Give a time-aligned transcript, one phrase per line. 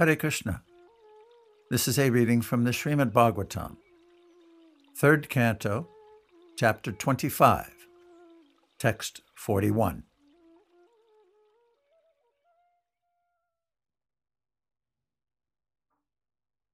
[0.00, 0.62] Hare Krishna.
[1.68, 3.76] This is a reading from the Srimad Bhagavatam,
[4.96, 5.88] third canto,
[6.56, 7.70] chapter 25,
[8.78, 10.04] text 41.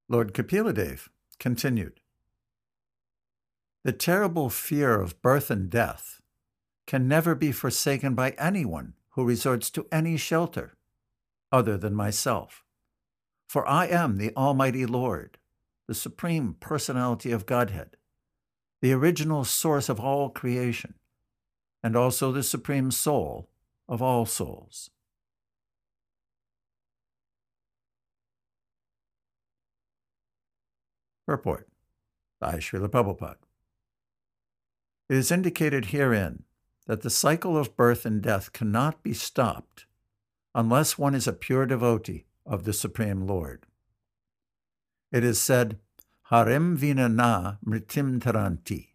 [0.09, 1.09] Lord Kapiladev
[1.41, 1.99] continued
[3.83, 6.21] The terrible fear of birth and death
[6.87, 10.77] can never be forsaken by anyone who resorts to any shelter
[11.51, 12.63] other than myself.
[13.47, 15.39] For I am the Almighty Lord,
[15.87, 17.97] the Supreme Personality of Godhead,
[18.83, 20.95] the original source of all creation,
[21.83, 23.49] and also the Supreme Soul
[23.89, 24.91] of all souls.
[31.27, 31.69] Purport
[32.41, 33.37] by Srila Prabhupada.
[35.09, 36.45] It is indicated herein
[36.87, 39.87] that the cycle of birth and death cannot be stopped
[40.55, 43.67] unless one is a pure devotee of the Supreme Lord.
[45.13, 45.79] It is said,
[46.31, 48.95] Harem vina na mritim taranti.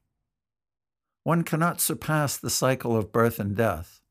[1.23, 4.01] One cannot surpass the cycle of birth and death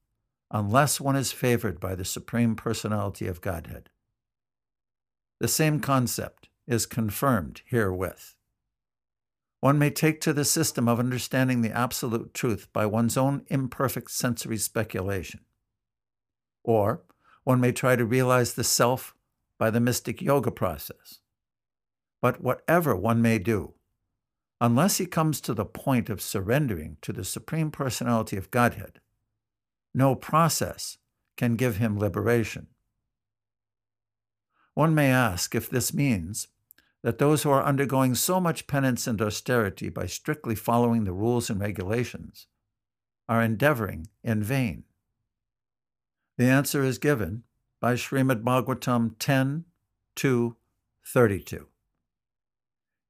[0.51, 3.89] unless one is favored by the Supreme Personality of Godhead.
[5.39, 8.35] The same concept is confirmed herewith.
[9.61, 14.11] One may take to the system of understanding the absolute truth by one's own imperfect
[14.11, 15.41] sensory speculation.
[16.65, 17.03] Or
[17.45, 19.15] one may try to realize the self
[19.61, 21.21] by the mystic yoga process.
[22.23, 23.75] But whatever one may do,
[24.59, 29.01] unless he comes to the point of surrendering to the Supreme Personality of Godhead,
[29.95, 30.97] no process
[31.37, 32.69] can give him liberation.
[34.73, 36.49] One may ask if this means
[37.03, 41.51] that those who are undergoing so much penance and austerity by strictly following the rules
[41.51, 42.47] and regulations
[43.29, 44.85] are endeavoring in vain?
[46.39, 47.43] The answer is given
[47.81, 49.65] by Srimad Bhagavatam 10
[50.15, 50.57] 2
[51.07, 51.67] 32.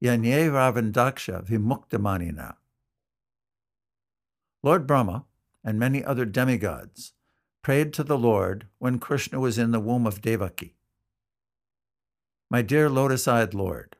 [0.03, 2.55] Yanye Ravandaksha Vimuktamanina.
[4.63, 5.25] Lord Brahma
[5.65, 7.13] and many other demigods
[7.63, 10.77] prayed to the Lord when Krishna was in the womb of Devaki.
[12.49, 13.97] My dear lotus eyed Lord,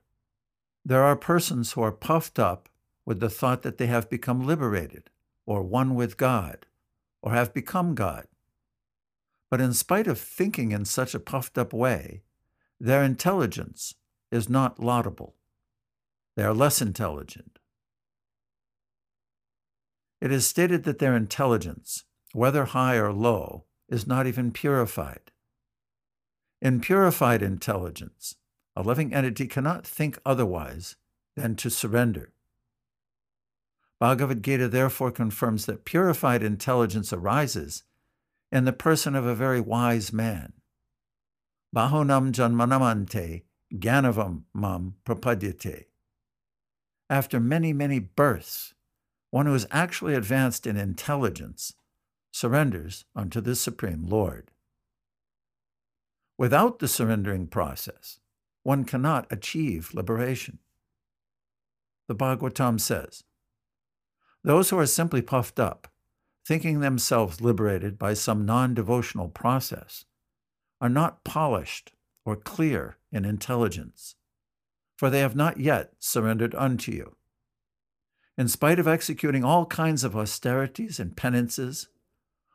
[0.85, 2.69] there are persons who are puffed up
[3.05, 5.11] with the thought that they have become liberated,
[5.47, 6.67] or one with God,
[7.23, 8.27] or have become God.
[9.51, 12.23] But in spite of thinking in such a puffed up way,
[12.79, 13.95] their intelligence
[14.31, 15.35] is not laudable.
[16.37, 17.59] They are less intelligent.
[20.21, 25.33] It is stated that their intelligence, whether high or low, is not even purified.
[26.63, 28.37] In purified intelligence,
[28.77, 30.97] a living entity cannot think otherwise
[31.37, 32.33] than to surrender.
[33.99, 37.83] Bhagavad Gita therefore confirms that purified intelligence arises
[38.53, 40.53] in the person of a very wise man.
[41.75, 45.85] Bahunam janmanamante ganavam mam prapadyate.
[47.09, 48.75] After many, many births,
[49.31, 51.75] one who is actually advanced in intelligence
[52.33, 54.51] surrenders unto the Supreme Lord.
[56.39, 58.19] Without the surrendering process,
[58.63, 60.59] one cannot achieve liberation.
[62.09, 63.25] The Bhagavatam says,
[64.43, 65.89] Those who are simply puffed up,
[66.47, 70.05] thinking themselves liberated by some non devotional process,
[70.81, 71.93] are not polished
[72.25, 74.15] or clear in intelligence,
[74.97, 77.17] for they have not yet surrendered unto you.
[78.39, 81.89] In spite of executing all kinds of austerities and penances,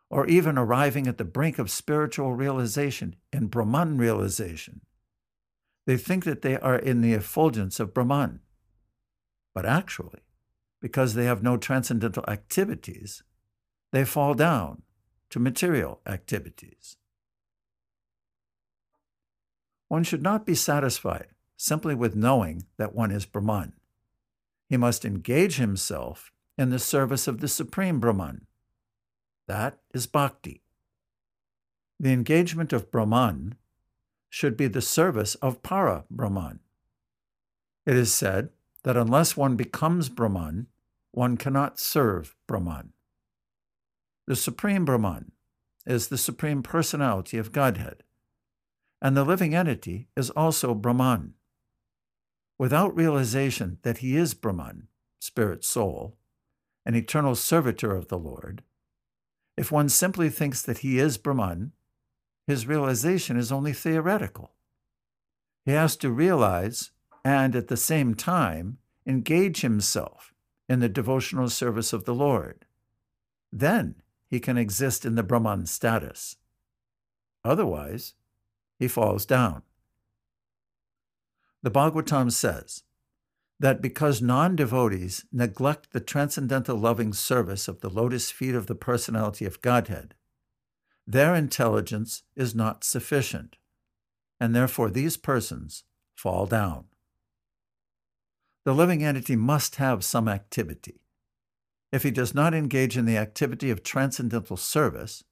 [0.09, 4.81] or even arriving at the brink of spiritual realization in Brahman realization,
[5.85, 8.39] they think that they are in the effulgence of Brahman.
[9.53, 10.21] But actually,
[10.81, 13.23] because they have no transcendental activities,
[13.95, 14.81] they fall down
[15.29, 16.97] to material activities.
[19.87, 23.73] One should not be satisfied simply with knowing that one is Brahman.
[24.67, 28.47] He must engage himself in the service of the Supreme Brahman.
[29.47, 30.61] That is bhakti.
[31.99, 33.55] The engagement of Brahman
[34.29, 36.59] should be the service of Para Brahman.
[37.85, 38.49] It is said
[38.83, 40.67] that unless one becomes Brahman,
[41.11, 42.91] one cannot serve Brahman.
[44.27, 45.33] The Supreme Brahman
[45.85, 48.01] is the Supreme Personality of Godhead,
[48.99, 51.35] and the living entity is also Brahman.
[52.57, 54.87] Without realization that he is Brahman,
[55.19, 56.17] spirit soul,
[56.87, 58.63] an eternal servitor of the Lord,
[59.57, 61.73] if one simply thinks that he is Brahman,
[62.47, 64.53] his realization is only theoretical.
[65.65, 66.89] He has to realize
[67.23, 70.33] and at the same time engage himself
[70.67, 72.65] in the devotional service of the Lord.
[73.51, 76.37] Then he can exist in the Brahman status.
[77.43, 78.13] Otherwise,
[78.79, 79.61] he falls down.
[81.61, 82.83] The Bhagavatam says
[83.59, 88.75] that because non devotees neglect the transcendental loving service of the lotus feet of the
[88.75, 90.15] personality of Godhead,
[91.07, 93.57] their intelligence is not sufficient,
[94.39, 95.83] and therefore these persons
[96.15, 96.85] fall down.
[98.63, 101.01] The living entity must have some activity.
[101.95, 105.23] If he does not engage in the activity of transcendental service,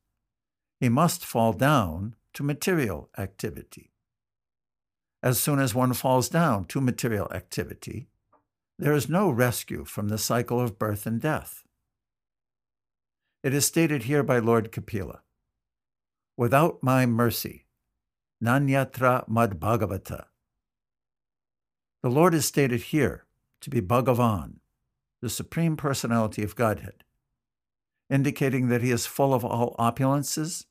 [0.80, 3.92] he must fall down to material activity.
[5.22, 8.08] As soon as one falls down to material activity,
[8.80, 11.66] there is no rescue from the cycle of birth and death.
[13.44, 15.20] It is stated here by Lord Kapila
[16.38, 17.66] Without my mercy,
[18.42, 20.28] Nanyatra Mad Bhagavata.
[22.02, 23.26] The Lord is stated here
[23.60, 24.62] to be Bhagavan,
[25.24, 27.06] the Supreme Personality of Godhead,
[28.10, 30.66] indicating that he is full of all opulences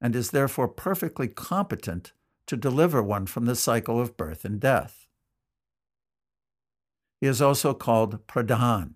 [0.00, 2.14] and is therefore perfectly competent
[2.46, 5.06] to deliver one from the cycle of birth and death.
[7.20, 8.94] He is also called Pradhan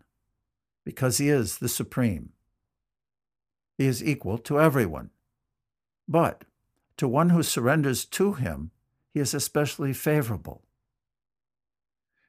[0.83, 2.31] because he is the Supreme.
[3.77, 5.11] He is equal to everyone.
[6.09, 6.47] But
[6.97, 8.71] to one who surrenders to him,
[9.13, 10.63] he is especially favorable.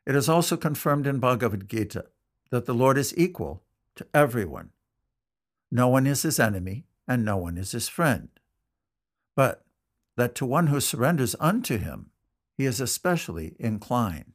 [0.06, 2.08] It is also confirmed in Bhagavad Gita
[2.50, 3.64] that the Lord is equal
[3.96, 4.70] to everyone.
[5.72, 8.30] No one is his enemy, and no one is his friend.
[9.36, 9.66] But
[10.16, 12.12] that to one who surrenders unto him,
[12.58, 14.34] he is especially inclined.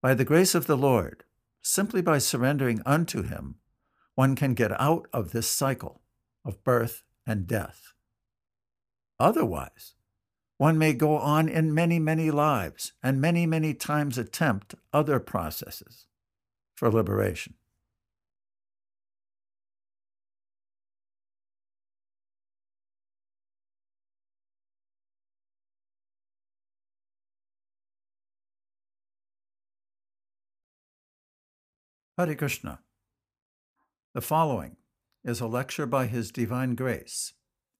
[0.00, 1.24] By the grace of the Lord,
[1.62, 3.56] simply by surrendering unto him,
[4.14, 6.02] one can get out of this cycle
[6.44, 7.94] of birth and death.
[9.18, 9.94] Otherwise,
[10.58, 16.06] one may go on in many, many lives and many, many times attempt other processes
[16.82, 17.54] for liberation.
[32.18, 32.80] Hare Krishna.
[34.14, 34.76] The following
[35.22, 37.34] is a lecture by His Divine Grace,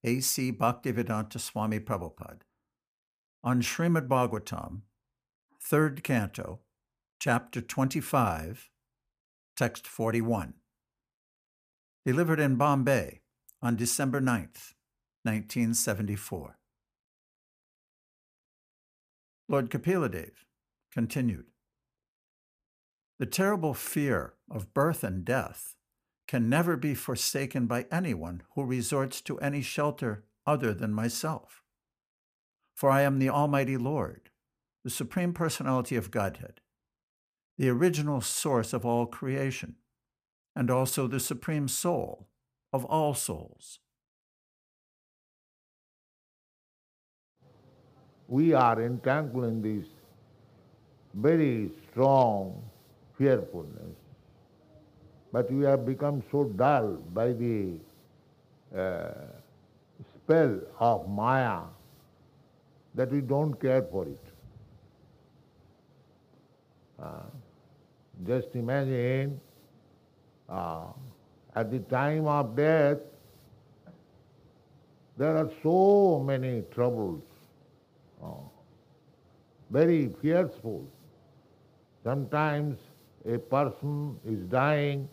[0.05, 0.53] A.C.
[0.53, 2.43] Bhaktivedanta Swami Prabhupada
[3.43, 4.83] on Srimad Bhagavatam,
[5.61, 6.61] third canto,
[7.19, 8.71] chapter 25,
[9.63, 10.55] text 41.
[12.05, 13.21] Delivered in Bombay
[13.63, 14.75] on December 9th,
[15.23, 16.59] 1974.
[19.49, 20.33] Lord Kapiladev
[20.91, 21.47] continued
[23.21, 25.77] The terrible fear of birth and death
[26.27, 31.63] can never be forsaken by anyone who resorts to any shelter other than myself.
[32.75, 34.31] For I am the Almighty Lord,
[34.83, 36.63] the Supreme Personality of Godhead,
[37.63, 39.77] the original source of all creation,
[40.57, 42.27] and also the Supreme Soul
[42.73, 43.79] of all souls.
[48.27, 49.87] We are entangled in this
[51.15, 52.61] very strong
[53.17, 53.95] fearfulness,
[55.33, 57.79] but we have become so dull by the
[58.77, 59.13] uh,
[60.17, 61.61] spell of Maya
[62.97, 64.25] that we don't care for it.
[67.01, 67.23] Uh,
[68.27, 69.41] just imagine
[70.49, 70.85] uh,
[71.55, 72.99] at the time of death,
[75.17, 77.23] there are so many troubles,
[78.23, 78.29] uh,
[79.71, 80.87] very fearful.
[82.05, 82.79] Sometimes
[83.27, 85.09] a person is dying,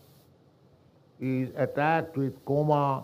[1.20, 3.04] is attacked with coma,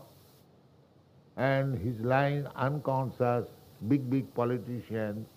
[1.37, 3.47] and he's lying unconscious
[3.87, 5.27] big, big politicians,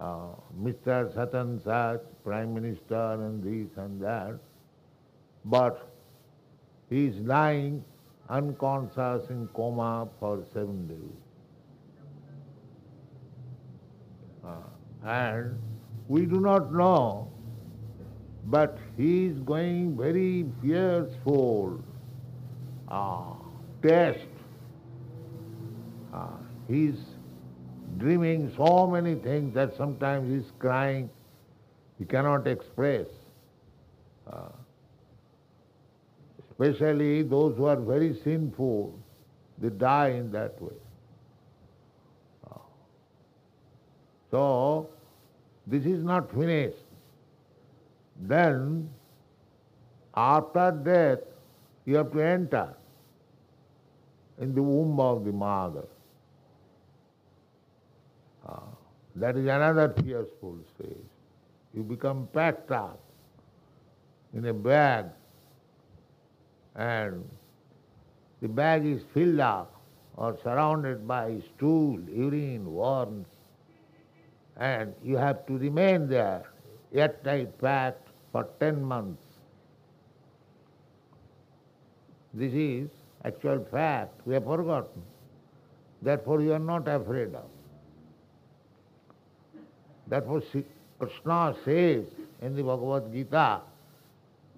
[0.00, 0.28] uh,
[0.60, 1.14] Mr.
[1.14, 4.38] Satan such, Prime Minister and this and that,
[5.44, 5.90] but
[6.88, 7.84] he is lying
[8.28, 11.20] unconscious in coma for seven days.
[14.44, 15.58] Uh, and
[16.08, 17.30] we do not know,
[18.46, 21.82] but he is going very fearful
[22.88, 23.34] uh,
[23.82, 24.26] test.
[26.12, 26.26] Uh,
[26.68, 27.00] He's
[28.00, 31.08] dreaming so many things that sometimes he's crying,
[31.98, 33.06] he cannot express.
[34.26, 34.48] Uh,
[36.50, 38.98] especially those who are very sinful,
[39.58, 40.80] they die in that way.
[42.50, 42.58] Uh,
[44.30, 44.88] so,
[45.66, 46.78] this is not finished.
[48.22, 48.88] Then,
[50.14, 51.20] after death,
[51.84, 52.74] you have to enter
[54.38, 55.86] in the womb of the mother.
[59.16, 60.96] That is another fearful stage.
[61.74, 63.00] You become packed up
[64.34, 65.06] in a bag
[66.76, 67.28] and
[68.40, 69.74] the bag is filled up
[70.16, 73.26] or surrounded by stool, urine, worms,
[74.56, 76.44] and you have to remain there,
[76.92, 79.22] airtight packed for 10 months.
[82.32, 82.88] This is
[83.24, 85.02] actual fact, we have forgotten.
[86.02, 87.49] Therefore, you are not afraid of.
[90.10, 90.42] Therefore,
[90.98, 92.04] Krishna says
[92.42, 93.60] in the Bhagavad Gita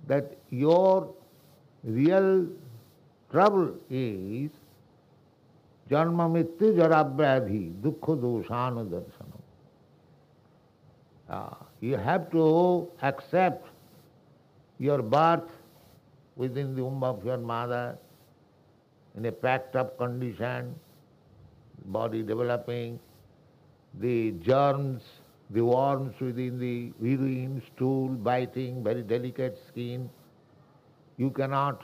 [0.09, 1.15] that your
[1.85, 2.47] real
[3.31, 4.51] trouble is
[5.91, 9.39] janma mittu jaravyadhi dukkha doshanu darsana.
[11.29, 13.69] Uh, you have to accept
[14.79, 15.51] your birth
[16.37, 17.99] within the womb of your mother
[19.17, 20.75] in a packed up condition,
[21.87, 22.99] body developing,
[24.01, 25.03] the germs,
[25.53, 30.09] the worms within the urine, stool, biting, very delicate skin.
[31.19, 31.83] You cannot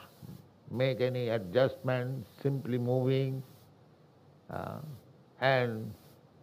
[0.71, 3.43] make any adjustment, simply moving.
[4.49, 4.79] Uh,
[5.39, 5.93] and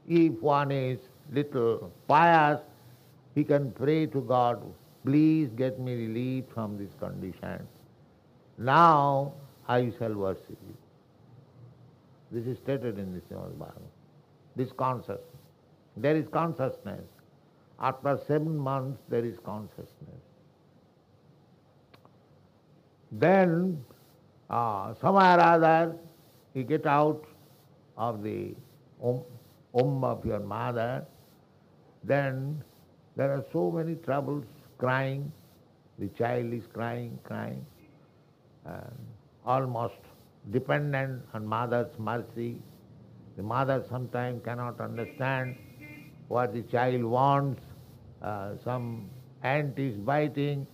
[0.06, 0.98] if one is
[1.32, 2.60] little pious,
[3.34, 4.62] he can pray to God,
[5.04, 7.66] please get me relief from this condition.
[8.56, 9.32] Now
[9.68, 10.76] I shall worship you.
[12.30, 13.82] This is stated in the Srimad Bhagavatam.
[14.54, 15.20] This consciousness.
[15.96, 17.04] There is consciousness.
[17.78, 20.22] After seven months, there is consciousness.
[23.12, 23.84] Then,
[24.50, 25.96] uh, somewhere or other,
[26.54, 27.24] you get out
[27.96, 28.54] of the
[29.02, 29.22] um,
[30.04, 31.04] of your mother,
[32.02, 32.62] then
[33.14, 34.44] there are so many troubles,
[34.78, 35.30] crying,
[35.98, 37.64] the child is crying, crying,
[38.64, 38.96] and
[39.44, 39.96] almost
[40.50, 42.56] dependent on mother's mercy.
[43.36, 45.56] The mother sometimes cannot understand
[46.28, 47.62] what the child wants.
[48.26, 49.08] Uh, some
[49.44, 50.66] ant is biting,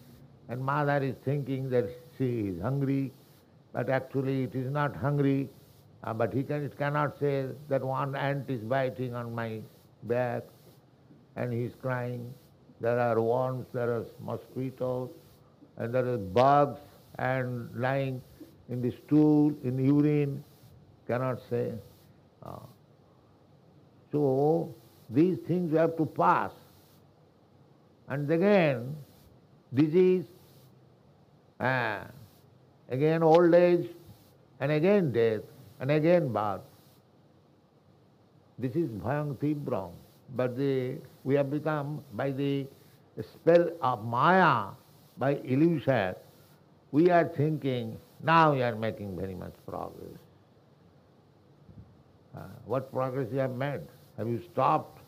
[0.48, 3.12] and mother is thinking that she is hungry,
[3.74, 5.50] but actually it is not hungry.
[6.02, 9.60] Uh, but he can, it cannot say that one ant is biting on my
[10.04, 10.44] back
[11.36, 12.32] and he is crying.
[12.80, 15.10] There are worms, there are mosquitoes,
[15.76, 16.80] and there are bugs
[17.18, 18.22] and lying
[18.70, 20.42] in the stool, in urine,
[21.06, 21.72] cannot say.
[22.42, 22.56] Uh,
[24.10, 24.74] so
[25.10, 26.50] these things you have to pass.
[28.08, 28.96] And again,
[29.74, 30.24] disease,
[31.60, 32.00] uh,
[32.88, 33.88] again old age,
[34.60, 35.40] and again death,
[35.80, 36.60] and again birth.
[38.58, 39.92] This is bhayang tibram.
[40.36, 42.66] But the, we have become, by the
[43.20, 44.68] spell of Maya,
[45.18, 46.14] by illusion,
[46.90, 50.18] we are thinking, now you are making very much progress.
[52.36, 53.80] Uh, what progress you have made?
[54.16, 55.00] Have you stopped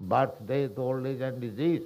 [0.00, 1.82] birth, death, old age and disease?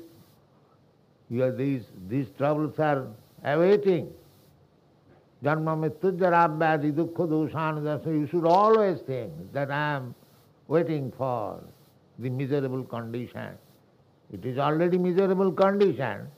[1.32, 3.06] You are these, these troubles are
[3.42, 4.12] awaiting.
[5.42, 8.06] Janma mittu jarabhyadi dukkha doshanadasa.
[8.06, 10.14] You should always think that I am
[10.68, 11.58] waiting for
[12.18, 13.56] the miserable condition.
[14.30, 16.28] It is already miserable condition.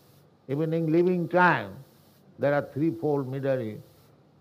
[0.49, 1.73] Even in living time,
[2.39, 3.81] there are threefold misery.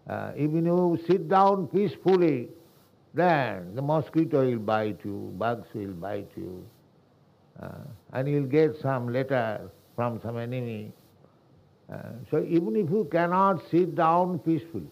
[0.08, 2.50] Uh, even you sit down peacefully,
[3.16, 6.64] then the mosquito will bite you, bugs will bite you,
[7.60, 7.70] uh,
[8.12, 10.92] and you'll get some letter from some enemy.
[11.92, 11.98] Uh,
[12.32, 14.90] so even if you cannot sit down peacefully,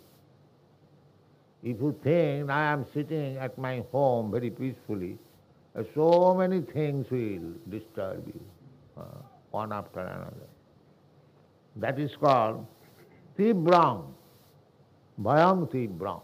[1.64, 5.18] if you think I am sitting at my home very peacefully,
[5.76, 8.42] uh, so many things will disturb you,
[8.98, 9.04] uh,
[9.52, 10.48] one after another.
[11.78, 12.66] That is called
[13.38, 14.06] Tibram,
[15.22, 16.22] Bhayam Tibram.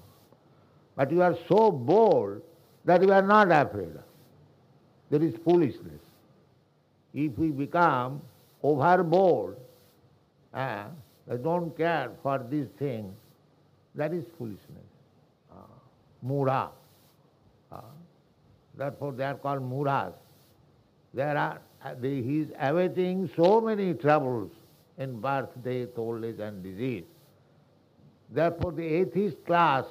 [0.96, 2.42] But you are so bold
[2.86, 3.94] that you are not afraid.
[5.10, 6.02] There is foolishness.
[7.14, 8.22] If we become
[8.64, 9.58] overboard,
[10.54, 10.86] uh,
[11.30, 13.14] I don't care for these things,
[13.96, 14.90] that is foolishness.
[15.52, 15.56] Uh,
[16.26, 16.70] mudha.
[17.72, 17.82] Uh,
[18.76, 20.14] therefore they are called mudhas.
[21.14, 24.52] There are, uh, he is awaiting so many troubles
[24.98, 27.04] in birth, death, old age and disease.
[28.30, 29.86] Therefore the atheist class,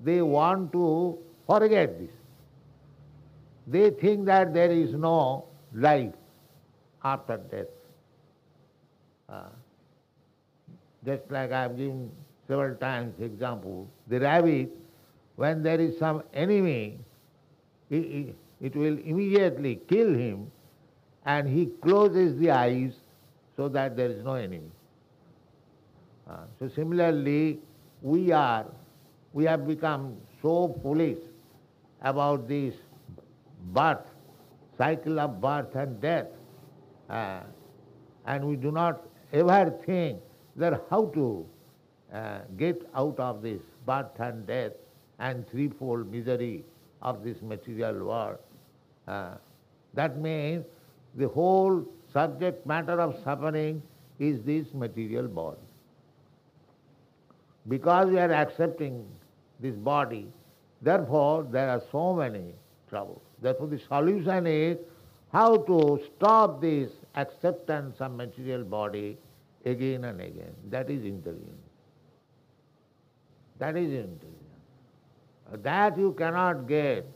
[0.00, 2.10] they want to forget this.
[3.66, 6.12] They think that there is no life
[7.02, 7.66] after death.
[9.28, 9.48] Uh,
[11.04, 12.10] just like I have given
[12.48, 14.70] several times example, the rabbit,
[15.36, 16.98] when there is some enemy,
[17.90, 18.34] it,
[18.74, 20.50] will immediately kill him
[21.24, 22.92] and he closes the eyes
[23.56, 24.70] so that there is no enemy.
[26.28, 27.58] Uh, so similarly,
[28.02, 28.66] we are,
[29.32, 31.18] we have become so foolish
[32.02, 32.74] about this
[33.72, 34.06] birth,
[34.78, 36.26] cycle of birth and death,
[37.10, 37.40] uh,
[38.26, 39.02] and we do not
[39.40, 40.20] ever think
[40.56, 41.46] that how to
[42.12, 44.72] uh, get out of this birth and death
[45.18, 46.64] and threefold misery
[47.02, 48.38] of this material world.
[49.06, 49.34] Uh,
[49.94, 50.64] that means
[51.14, 53.82] the whole subject matter of suffering
[54.18, 55.58] is this material body.
[57.68, 59.04] Because we are accepting
[59.60, 60.26] this body,
[60.82, 62.54] therefore there are so many
[62.88, 63.22] troubles.
[63.42, 64.78] Therefore the solution is
[65.32, 69.18] how to stop this acceptance of material body
[69.66, 70.54] again and again.
[70.70, 71.68] That is intelligence.
[73.58, 74.32] That is intelligence.
[75.52, 77.06] That you cannot get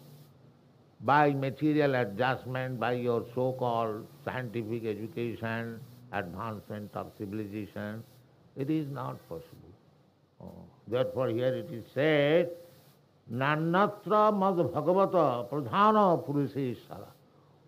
[1.02, 5.80] by material adjustment, by your so-called scientific education,
[6.12, 8.02] advancement of civilization.
[8.56, 9.72] It is not possible.
[10.42, 10.52] Oh.
[10.88, 12.50] Therefore here it is said,
[13.32, 17.06] Nanatra mad pradhana puruseshara.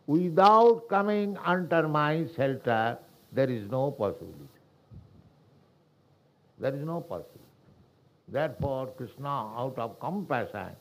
[0.06, 2.98] Without coming under my shelter,
[3.32, 4.51] there is no possibility.
[6.62, 7.40] There is no person.
[8.28, 9.28] Therefore, Krishna,
[9.62, 10.76] out of compassion,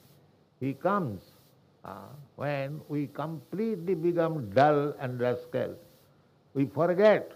[0.60, 1.22] he comes
[1.84, 5.74] uh, when we completely become dull and rascal.
[6.54, 7.32] We forget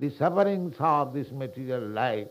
[0.00, 2.28] the sufferings of this material life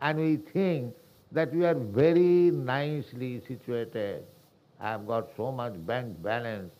[0.00, 0.92] and we think
[1.30, 4.24] that we are very nicely situated.
[4.80, 6.72] I have got so much bank balance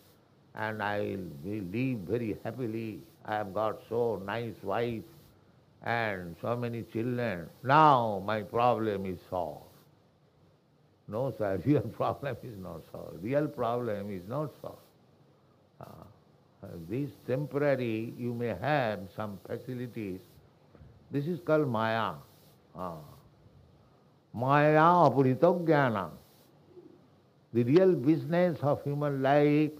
[0.53, 2.99] and I will live very happily.
[3.23, 5.03] I have got so nice wife
[5.83, 7.49] and so many children.
[7.63, 9.63] Now my problem is solved.
[11.07, 13.23] No, sir, real problem is not solved.
[13.23, 14.81] Real problem is not solved.
[15.79, 15.85] Uh,
[16.89, 20.19] this temporary, you may have some facilities.
[21.11, 22.13] This is called Maya.
[22.75, 22.95] Uh,
[24.33, 26.11] Maya apurito
[27.53, 29.71] The real business of human life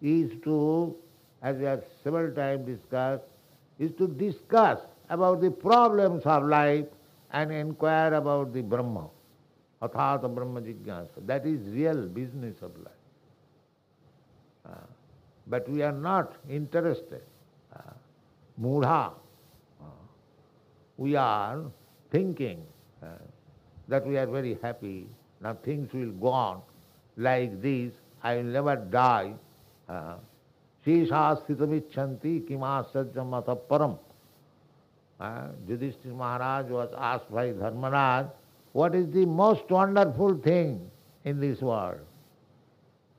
[0.00, 0.94] is to,
[1.42, 3.24] as we have several times discussed,
[3.78, 6.86] is to discuss about the problems of life
[7.32, 9.08] and inquire about the Brahma.
[9.82, 11.26] Athata Brahma Jigyasa.
[11.26, 12.92] That is real business of life.
[14.66, 14.70] Uh,
[15.46, 17.22] but we are not interested.
[17.74, 17.80] Uh,
[18.60, 19.12] mudha.
[19.80, 19.84] Uh,
[20.96, 21.60] we are
[22.10, 22.62] thinking
[23.02, 23.06] uh,
[23.88, 25.06] that we are very happy.
[25.40, 26.62] Now things will go on
[27.16, 27.92] like this.
[28.22, 29.34] I will never die.
[29.88, 33.56] Shesha sthitamichanti kima sajjamata
[35.20, 38.30] Yudhishthir Maharaj was asked by Dharmaraj,
[38.72, 40.90] what is the most wonderful thing
[41.24, 42.00] in this world?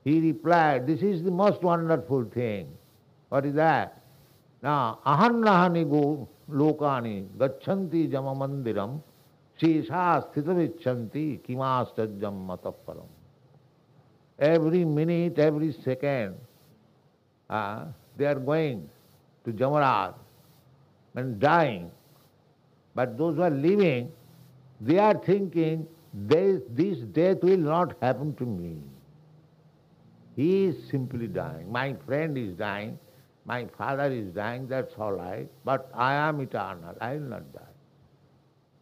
[0.04, 2.68] He replied, This is the most wonderful thing.
[3.28, 4.00] What is that?
[4.62, 9.00] Now, ahannahani go lokani gachanti jama mandiram
[9.60, 13.06] shesha sthitavichanti kimastajam mataparam.
[14.38, 16.36] Every minute, every second,
[17.50, 18.88] uh, they are going
[19.44, 20.14] to Jamaraj
[21.18, 21.90] and dying.
[22.94, 24.10] But those who are living,
[24.80, 28.78] they are thinking, this, this death will not happen to me.
[30.36, 31.70] He is simply dying.
[31.70, 32.98] My friend is dying.
[33.44, 34.68] My father is dying.
[34.68, 35.48] That's all right.
[35.64, 36.96] But I am eternal.
[37.00, 37.74] I will not die.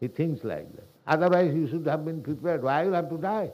[0.01, 0.89] He thinks like that.
[1.07, 2.63] Otherwise, you should have been prepared.
[2.63, 3.51] Why you have to die?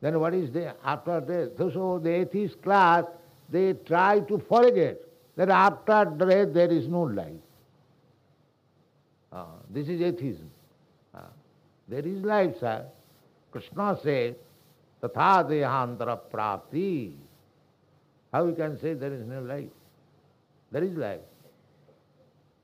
[0.00, 1.72] Then what is there after death?
[1.72, 3.04] So the atheist class,
[3.48, 4.98] they try to forget
[5.36, 7.45] that after death there is no life.
[9.36, 10.50] Uh, this is atheism.
[11.88, 12.86] There is life, sir.
[13.52, 14.34] Krishna says,
[15.02, 17.12] Tatha prapti.
[18.32, 19.68] How you can say there is no life?
[20.72, 21.20] There is life.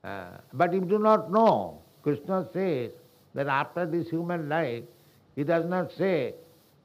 [0.03, 1.79] Uh, but you do not know.
[2.01, 2.91] Krishna says
[3.35, 4.83] that after this human life,
[5.35, 6.33] he does not say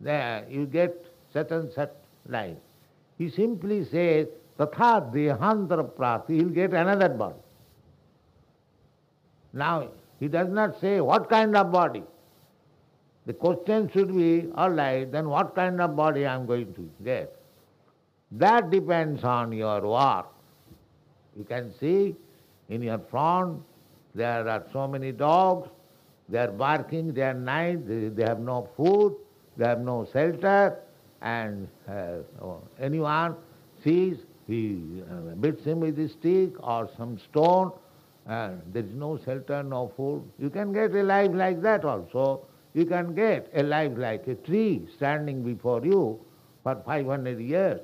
[0.02, 0.94] that you get
[1.32, 1.90] such and such
[2.28, 2.56] life.
[3.16, 7.34] He simply says, Tatha dehantara prapti, he will get another body.
[9.52, 9.88] Now,
[10.20, 12.02] he does not say what kind of body.
[13.26, 16.90] The question should be, all right, then what kind of body I am going to
[17.04, 17.34] get?
[18.32, 20.26] That depends on your work.
[21.36, 22.16] You can see
[22.68, 23.62] in your front
[24.14, 25.68] there are so many dogs,
[26.28, 29.14] they are barking they are night, they, they have no food,
[29.56, 30.78] they have no shelter,
[31.22, 32.16] and uh,
[32.80, 33.34] anyone
[33.82, 37.72] sees, he uh, beats him with a stick or some stone,
[38.28, 40.22] and there is no shelter, no food.
[40.38, 42.46] You can get a life like that also.
[42.74, 46.20] You can get a life like a tree standing before you
[46.62, 47.80] for 500 years.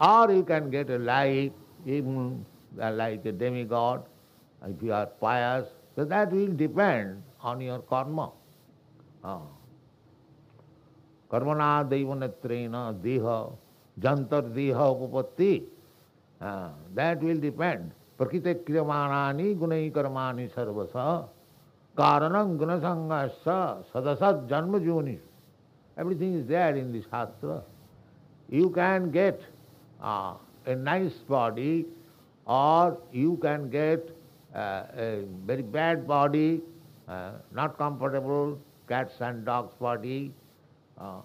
[0.00, 1.52] Or you can get a life
[1.86, 2.44] even
[2.76, 4.04] like a demigod,
[4.66, 5.68] if you are pious.
[5.94, 8.32] So that will depend on your karma.
[9.22, 9.42] Ah.
[11.30, 13.52] Devanetrena deha
[14.00, 15.64] jantar deha upapatti.
[16.40, 16.70] Ah.
[16.94, 17.38] That will
[18.20, 18.44] depend.
[18.44, 21.28] Prakite kriyamanani gunai karmani sarvasa.
[21.96, 25.18] Karanam gunasangasa sadasat janma juni.
[25.96, 27.62] Everything is there in the Shastra.
[28.48, 29.40] You can get
[30.02, 30.34] uh,
[30.66, 31.86] a nice body
[32.46, 34.08] or you can get
[34.54, 36.60] uh, a very bad body,
[37.08, 40.32] uh, not comfortable, cats and dogs body.
[40.98, 41.20] Uh,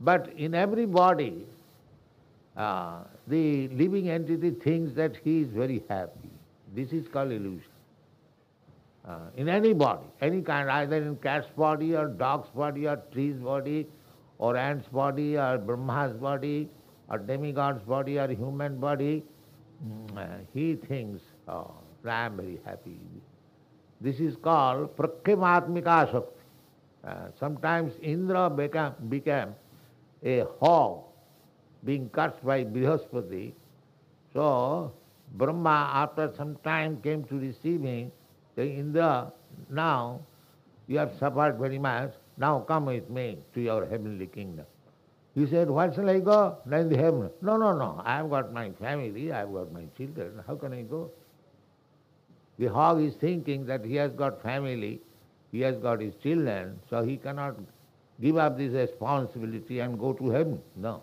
[0.00, 1.46] but in every body,
[2.56, 6.27] uh, the living entity thinks that he is very happy.
[6.78, 7.72] This is called illusion.
[9.04, 13.34] Uh, in any body, any kind, either in cat's body or dog's body or tree's
[13.34, 13.88] body
[14.38, 16.68] or ant's body or Brahma's body
[17.08, 19.24] or demigod's body or human body,
[20.16, 21.74] uh, he thinks, oh,
[22.06, 23.00] I am very happy.
[24.00, 26.42] This is called prakrimatmika shakti.
[27.04, 29.54] Uh, sometimes Indra became, became
[30.24, 31.02] a hog
[31.84, 33.52] being cursed by Brihaspati.
[34.32, 34.92] So
[35.34, 38.10] Brahma after some time came to receive him,
[38.56, 39.32] saying, Indra,
[39.70, 40.20] now
[40.86, 44.66] you have suffered very much, now come with me to your heavenly kingdom.
[45.34, 46.58] He said, Where shall I go?
[46.70, 47.30] In the heaven.
[47.42, 48.02] No, no, no.
[48.04, 50.42] I have got my family, I have got my children.
[50.46, 51.10] How can I go?
[52.58, 55.00] The hog is thinking that he has got family,
[55.52, 57.56] he has got his children, so he cannot
[58.20, 60.60] give up this responsibility and go to heaven.
[60.74, 61.02] No.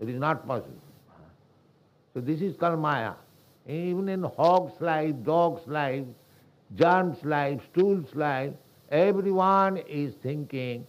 [0.00, 0.80] It is not possible.
[2.14, 3.14] So this is called Maya.
[3.66, 6.04] Even in hog's life, dog's life,
[6.76, 8.52] germ's life, stool's life,
[8.90, 10.86] everyone is thinking,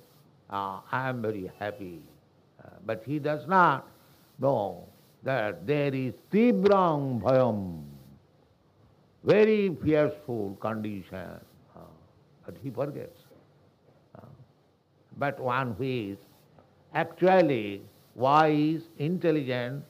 [0.52, 2.00] ah, I am very happy.
[2.64, 3.88] Uh, but he does not
[4.40, 4.86] know
[5.24, 7.84] that there is tibrang bhayam,
[9.24, 11.40] very fearful condition.
[11.76, 11.80] Uh,
[12.46, 13.22] but he forgets.
[14.16, 14.28] Uh,
[15.18, 16.18] but one who is
[16.94, 17.82] actually
[18.14, 19.84] wise, intelligent,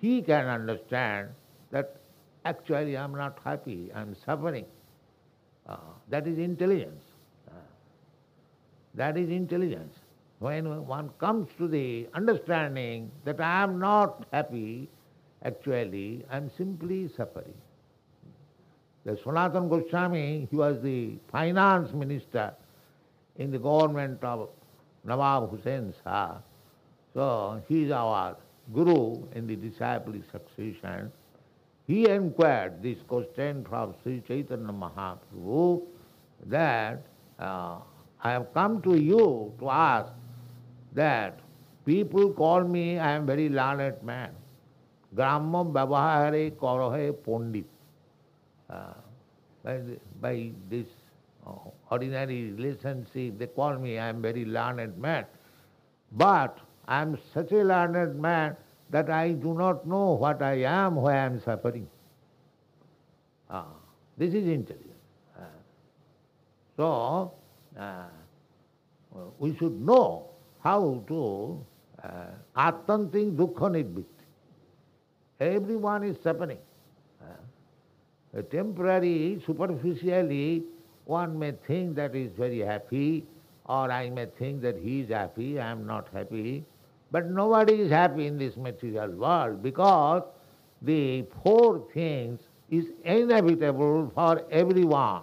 [0.00, 1.28] he can understand
[1.70, 1.96] that
[2.44, 4.66] actually I am not happy, I am suffering.
[5.68, 5.76] Uh,
[6.10, 7.02] that is intelligence.
[7.48, 7.52] Uh,
[8.94, 9.94] that is intelligence.
[10.38, 14.88] When one comes to the understanding that I am not happy,
[15.44, 17.54] actually I am simply suffering.
[19.04, 22.52] The Sanatana Goswami, he was the finance minister
[23.36, 24.48] in the government of
[25.04, 26.38] Nawab Hussain Shah.
[27.14, 28.36] So he is our
[28.72, 31.10] guru in the disciple succession.
[31.86, 35.82] He inquired this question from Sri Chaitanya Mahaprabhu
[36.46, 37.02] that
[37.38, 37.78] uh,
[38.22, 40.12] I have come to you to ask
[40.94, 41.38] that
[41.84, 44.30] people call me I am very learned man.
[45.14, 47.64] Gramma Babahare Karahe Pondit
[48.68, 48.92] uh,
[49.62, 49.80] by,
[50.20, 50.86] by this
[51.46, 51.52] uh,
[51.90, 55.24] ordinary relationship, they call me, I am very learned man.
[56.12, 58.56] But I am such a learned man
[58.90, 61.88] that I do not know what I am, why I am suffering.
[63.50, 63.64] Uh,
[64.16, 64.92] this is intelligence.
[65.38, 65.42] Uh,
[66.76, 67.32] so,
[67.78, 68.04] uh,
[69.38, 70.28] we should know
[70.62, 71.64] how to
[72.04, 72.08] uh,
[72.56, 74.04] attanting dukkha nidvitti.
[75.40, 76.58] Everyone is suffering
[78.42, 80.64] temporary, superficially,
[81.04, 83.24] one may think that is very happy,
[83.66, 86.64] or I may think that he is happy, I am not happy.
[87.10, 90.22] But nobody is happy in this material world because
[90.82, 92.40] the four things
[92.70, 95.22] is inevitable for everyone.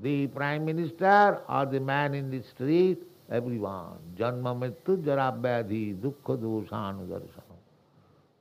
[0.00, 2.98] The Prime Minister or the man in the street,
[3.30, 3.98] everyone.
[4.16, 7.22] Janma mrityu jara vyadhi dukkha dosanu.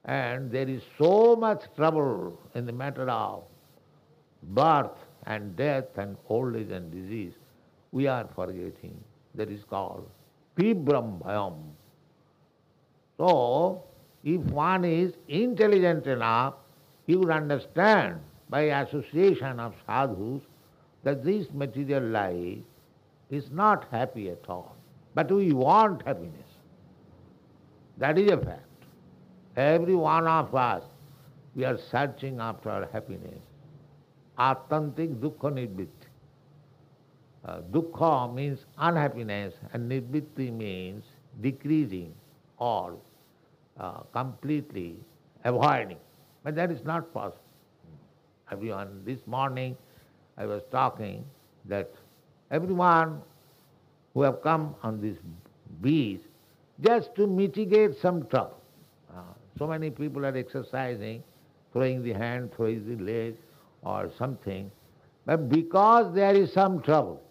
[0.05, 3.43] And there is so much trouble in the matter of
[4.43, 7.33] birth and death and old age and disease.
[7.91, 9.03] We are forgetting.
[9.35, 10.09] That is called
[10.57, 11.55] Tibram Bhayam.
[13.19, 13.83] So,
[14.23, 16.53] if one is intelligent enough,
[17.05, 20.41] he would understand by association of sadhus
[21.03, 22.59] that this material life
[23.29, 24.73] is not happy at all.
[25.15, 26.47] But we want happiness.
[27.97, 28.63] That is a fact.
[29.57, 30.83] Every one of us,
[31.55, 33.41] we are searching after our happiness.
[34.37, 36.07] Atantik dukkha nidvitti.
[37.43, 41.03] Uh, dukkha means unhappiness and nidvitti means
[41.41, 42.13] decreasing
[42.57, 42.97] or
[43.79, 44.95] uh, completely
[45.43, 45.97] avoiding.
[46.43, 47.41] But that is not possible.
[48.51, 49.77] Everyone, this morning
[50.37, 51.23] I was talking
[51.65, 51.91] that
[52.51, 53.21] everyone
[54.13, 55.17] who have come on this
[55.81, 56.21] beach
[56.81, 58.59] just to mitigate some trouble.
[59.15, 59.21] Uh,
[59.57, 61.21] so many people are exercising,
[61.73, 63.35] throwing the hand, throwing the leg,
[63.83, 64.71] or something,
[65.25, 67.21] but because there is some trouble,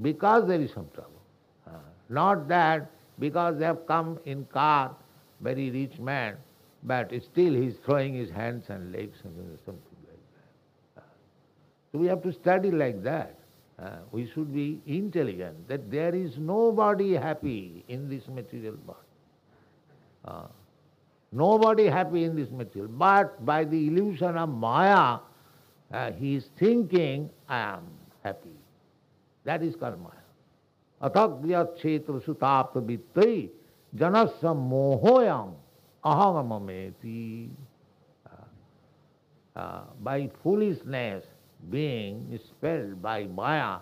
[0.00, 1.20] because there is some trouble,
[1.66, 1.72] uh,
[2.08, 4.94] not that because they have come in car,
[5.40, 6.36] very rich man,
[6.84, 10.20] but still he is throwing his hands and legs and something like
[10.96, 11.04] that.
[11.92, 13.34] So we have to study like that.
[13.78, 18.98] Uh, we should be intelligent that there is nobody happy in this material body.
[20.24, 20.46] Uh,
[21.32, 22.90] Nobody happy in this material.
[22.90, 25.18] But by the illusion of Maya,
[25.92, 27.86] uh, he is thinking, I am
[28.24, 28.56] happy.
[29.44, 30.00] That is called
[31.00, 33.50] Atagya chetra sutapta vittai
[33.94, 35.54] janasya mohoyam
[36.04, 37.50] ahagamameti.
[38.26, 41.24] Uh, uh, by foolishness
[41.70, 43.78] being spelled by Maya,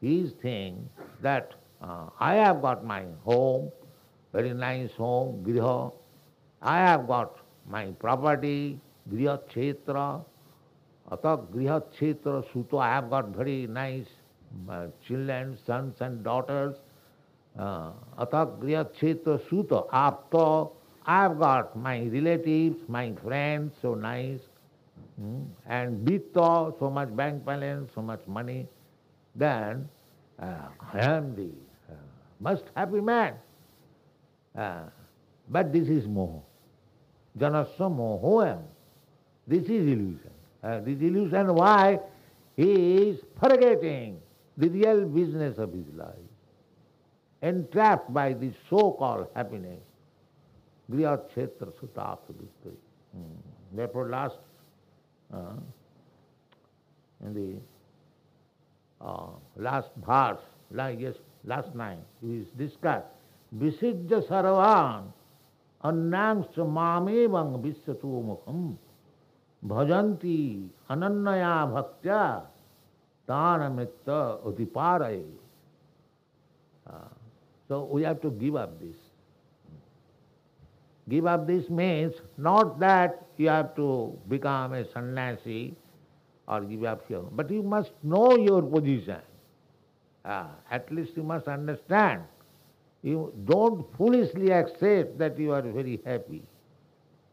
[0.00, 0.88] he is thinking
[1.22, 3.70] that uh, I have got my home,
[4.32, 5.92] very nice home, griha.
[6.62, 7.38] I have got
[7.68, 8.78] my property,
[9.10, 10.24] griha chetra.
[11.10, 11.38] Ata
[12.78, 14.06] I have got very nice
[15.06, 16.76] children, sons and daughters.
[17.58, 20.72] Uh, Ata griha chetra suto, apto.
[21.06, 24.40] I have got my relatives, my friends, so nice.
[25.20, 25.46] Mm.
[25.66, 28.66] And bitta, so much bank balance, so much money.
[29.36, 29.88] Then
[30.40, 31.50] uh, I am the
[31.90, 31.96] uh,
[32.40, 33.34] most happy man.
[34.56, 34.84] Uh,
[35.48, 36.42] but this is moho.
[37.38, 38.62] Janasya mohoyam.
[39.46, 40.30] This is illusion.
[40.62, 42.00] Uh, this illusion why
[42.56, 44.20] he is forgetting
[44.56, 46.30] the real business of his life.
[47.42, 49.80] Entrapped by this so-called happiness.
[50.90, 52.32] Griya Kshetra Sutapta
[53.12, 53.22] hmm.
[53.72, 54.36] Therefore last
[55.32, 55.56] uh,
[57.24, 60.40] in the uh, last verse,
[60.70, 61.14] like yes,
[61.44, 63.06] last night, is discussed.
[63.56, 65.12] Visijja sarvan
[65.84, 68.60] मामेवं विश्वतो मुखम
[69.68, 70.38] भजंती
[70.90, 72.20] अनन्या भक्त्या
[73.28, 75.24] Tanamitta Utiparayu.
[76.86, 76.92] Uh,
[77.68, 78.96] so we have to give up this.
[81.08, 85.74] Give up this means not that you have to become a sannyasi
[86.48, 89.20] or give up your, but you must know your position.
[90.24, 92.22] Uh, at least you must understand.
[93.02, 96.42] You don't foolishly accept that you are very happy.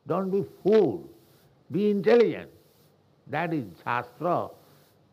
[0.07, 1.07] Don't be fooled.
[1.71, 2.49] Be intelligent.
[3.27, 4.49] That is Shastra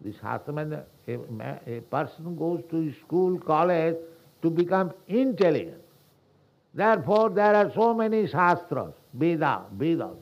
[0.01, 3.97] this Atman, a, a person goes to school, college
[4.43, 5.83] to become intelligent.
[6.75, 10.17] Therefore, there are so many shastras, Veda, Vedas.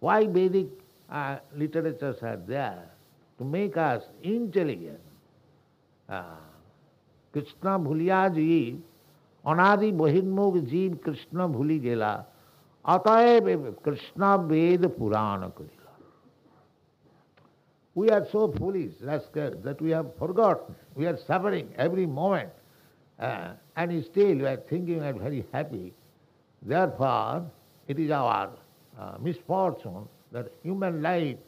[0.00, 0.66] Why Vedic
[1.10, 2.90] uh, literatures are there?
[3.38, 5.00] To make us intelligent.
[6.08, 6.22] Uh,
[7.32, 8.76] Krishna Bhuliyaji,
[9.50, 12.12] Anadi বহির্মুখ jeev Krishna Bhuli গেলা
[12.94, 13.44] অতএব
[13.84, 15.75] Krishna Veda Purana করি
[17.96, 20.74] we are so foolish, rascal, that we have forgotten.
[20.94, 22.50] We are suffering every moment.
[23.18, 25.94] Uh, and still we are thinking we are very happy.
[26.60, 27.50] Therefore,
[27.88, 28.50] it is our
[29.00, 31.38] uh, misfortune that human life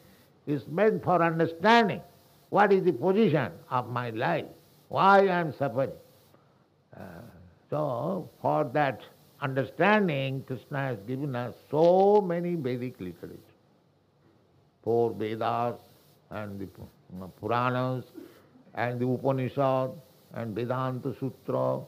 [0.47, 2.01] is meant for understanding
[2.49, 4.45] what is the position of my life,
[4.87, 5.91] why I am suffering.
[6.99, 7.03] Uh,
[7.69, 9.01] so, for that
[9.41, 13.37] understanding, Krishna has given us so many Vedic literature.
[14.81, 15.75] Four Vedas
[16.31, 16.67] and the
[17.39, 18.05] Puranas
[18.75, 19.91] and the Upanishad
[20.33, 21.79] and Vedanta Sutra,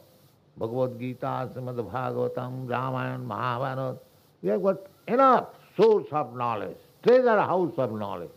[0.56, 3.98] Bhagavad Gita, Srimad Bhagavatam, Ramayana, Mahabharata.
[4.42, 8.30] We have got enough source of knowledge, treasure house of knowledge.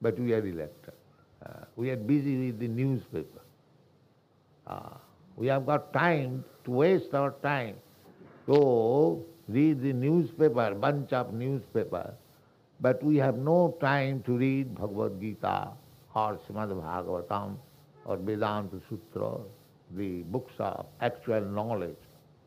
[0.00, 0.96] But we are reluctant.
[1.44, 3.40] Uh, we are busy with the newspaper.
[4.66, 4.96] Uh,
[5.36, 7.76] we have got time to waste our time
[8.46, 12.14] to read the newspaper, bunch of newspaper,
[12.84, 15.68] but we have no time to read Bhagavad Gita
[16.14, 17.56] or Srimad Bhagavatam
[18.04, 19.38] or Vedanta Sutra,
[19.96, 22.02] the books of actual knowledge.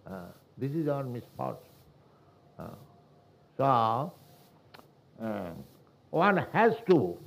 [0.06, 0.28] Uh,
[0.60, 1.58] this is our misfortune.
[2.60, 2.68] Uh,
[3.58, 4.14] so,
[5.24, 5.50] uh,
[6.12, 7.18] one has to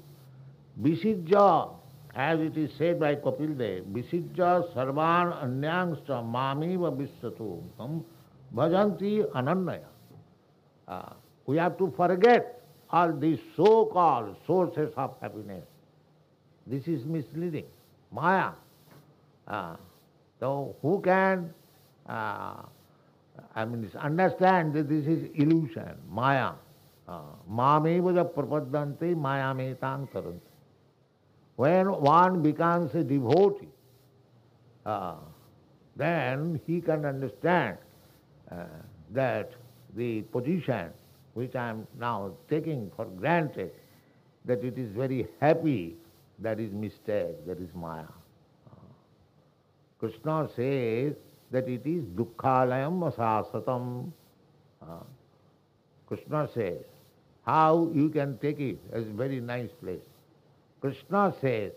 [0.81, 1.75] visijja
[2.14, 7.61] as it is said by Kapil Dev, Visijja sarvan anyangsta mamiva vishatu
[8.55, 9.90] bhajanti anannaya.
[10.87, 11.12] Uh,
[11.46, 12.60] we have to forget
[12.92, 15.64] all these so-called sources of happiness.
[16.66, 17.66] This is misleading.
[18.12, 18.50] Maya.
[19.46, 19.76] Uh,
[20.38, 21.53] so who can
[22.09, 22.62] uh,
[23.55, 26.53] I mean, understand that this is illusion, Maya.
[27.50, 30.40] Mameva prapadanti maya metang taranti.
[31.57, 33.68] When one becomes a devotee,
[34.87, 35.16] uh,
[35.96, 37.79] then he can understand
[38.50, 38.64] uh,
[39.11, 39.50] that
[39.96, 40.90] the position
[41.35, 43.71] which I am now taking for granted,
[44.45, 45.97] that it is very happy,
[46.38, 48.05] that is mistake, that is Maya.
[49.99, 51.14] Krishna says
[51.51, 54.11] that it is dukkhalayam asasatam.
[56.07, 56.83] Krishna says,
[57.45, 60.01] how you can take it as a very nice place.
[60.81, 61.73] Krishna says,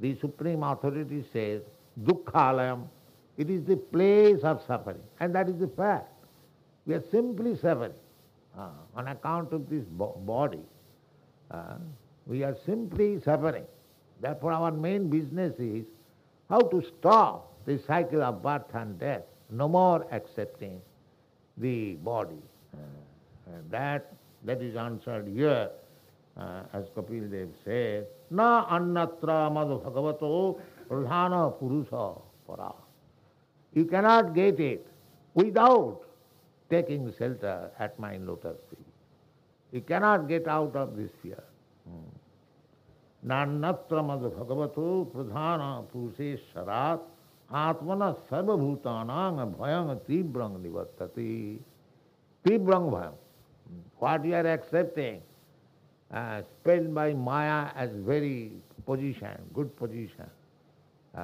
[0.00, 1.62] the Supreme Authority says,
[2.02, 2.86] Dukkhalayam,
[3.36, 5.00] it is the place of suffering.
[5.20, 6.08] And that is the fact.
[6.86, 7.92] We are simply suffering.
[8.58, 10.62] Uh, on account of this bo- body.
[11.50, 11.74] Uh,
[12.26, 13.64] we are simply suffering.
[14.20, 15.84] Therefore, our main business is
[16.48, 20.80] how to stop the cycle of birth and death, no more accepting
[21.58, 22.42] the body.
[22.74, 22.78] Uh,
[23.70, 24.12] that,
[24.44, 25.70] that is answered here,
[26.36, 30.60] uh, as Kapil Dev says, Na annatra madhu bhagavato
[31.58, 32.72] purusha para.
[33.72, 34.86] You cannot get it
[35.34, 36.00] without
[36.69, 38.85] taking shelter at my lotus feet.
[39.71, 41.43] You cannot get out of this fear.
[43.27, 47.07] नान्यत्र मद भगवतो प्रधान पुरुषे शरात
[47.61, 51.31] आत्मन सर्वभूतानांग भयं तीव्रंग निवर्तते
[52.45, 53.17] तीव्रंग भयं
[53.99, 55.21] what you are accepting
[56.11, 58.51] uh, spelled by Maya as very
[58.85, 60.29] position, good position.
[61.15, 61.19] Uh,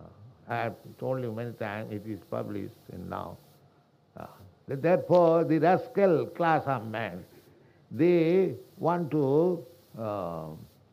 [0.00, 0.04] uh,
[0.48, 3.36] I have told you many times, it is published in now.
[4.67, 7.23] Therefore, the rascal class of men,
[7.89, 9.65] they want to,
[9.97, 10.47] uh,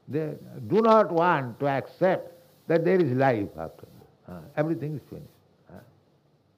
[0.09, 0.35] they
[0.69, 2.33] do not want to accept
[2.69, 3.87] that there is life after
[4.29, 5.29] uh, everything is finished.
[5.69, 5.79] Uh,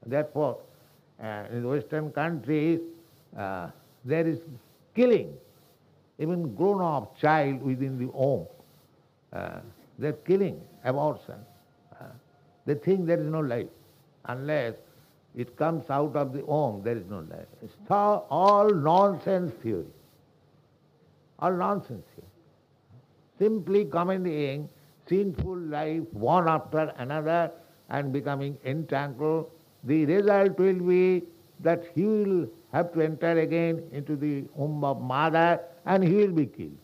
[0.05, 0.59] therefore,
[1.23, 2.81] uh, in Western countries,
[3.37, 3.71] uh,
[4.05, 4.39] there is
[4.95, 5.33] killing,
[6.19, 8.47] even grown-up child within the home.
[9.33, 9.61] Uh,
[9.99, 11.37] they're killing, abortion.
[12.67, 13.69] They think there is no life.
[14.25, 14.75] Unless
[15.37, 17.47] it comes out of the home, there is no life.
[17.63, 19.85] It's all nonsense theory.
[21.39, 22.29] All nonsense theory.
[23.39, 24.69] Simply commenting
[25.07, 27.53] sinful life one after another
[27.91, 29.51] and becoming entangled,
[29.85, 31.23] the result will be
[31.61, 36.33] that he will have to enter again into the womb of mother and he will
[36.33, 36.79] be killed.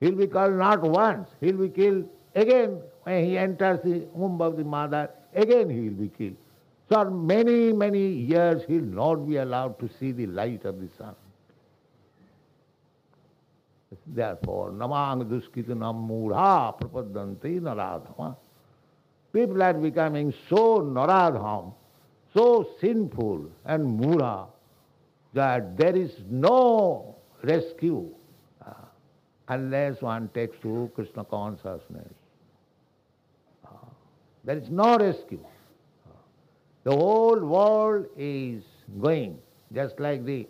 [0.00, 4.06] He will be killed not once, he will be killed again when he enters the
[4.12, 6.36] womb of the mother, again he will be killed.
[6.90, 10.88] So many, many years he will not be allowed to see the light of the
[10.96, 11.14] sun.
[14.06, 18.36] Therefore, namang duskitanam mudha prapadanti naradhama.
[19.32, 21.74] People are becoming so naradham,
[22.34, 24.46] so sinful and mudha,
[25.34, 28.08] that there is no rescue
[28.66, 28.72] uh,
[29.48, 32.12] unless one takes to Krishna consciousness.
[33.64, 33.70] Uh,
[34.44, 35.44] there is no rescue.
[36.88, 38.62] The whole world is
[38.98, 39.38] going
[39.74, 40.46] just like the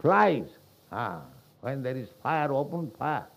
[0.00, 0.48] flies.
[0.90, 1.20] Uh,
[1.60, 3.28] when there is fire, open fire,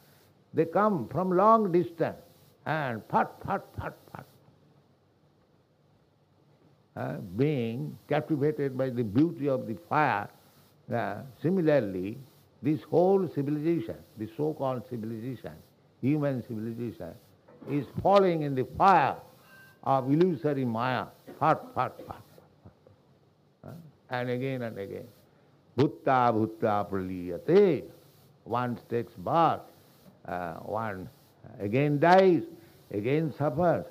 [0.55, 2.17] they come from long distance
[2.65, 4.25] and pat, pat, pat, pat.
[7.37, 10.27] Being captivated by the beauty of the fire,
[11.43, 12.17] similarly,
[12.63, 15.53] this whole civilization, the so-called civilization,
[16.01, 17.13] human civilization,
[17.69, 19.17] is falling in the fire
[19.83, 21.05] of illusory maya,
[21.39, 22.23] pat, pat, pat,
[24.09, 25.07] and again and again.
[25.77, 27.83] Bhutta bhutta praliyate.
[28.43, 29.61] One takes birth,
[30.27, 31.09] uh, one
[31.59, 32.43] again dies,
[32.91, 33.85] again suffers.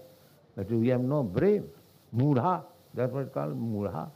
[0.57, 1.64] But we have no brain.
[2.16, 4.11] Mudha, that's what it's called mudha.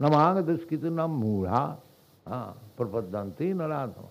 [0.00, 1.76] Namanga duskitanam mudha.
[2.78, 4.08] Prapadanti naradhama.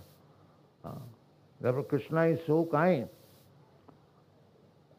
[1.62, 3.08] Therefore Krishna is so kind.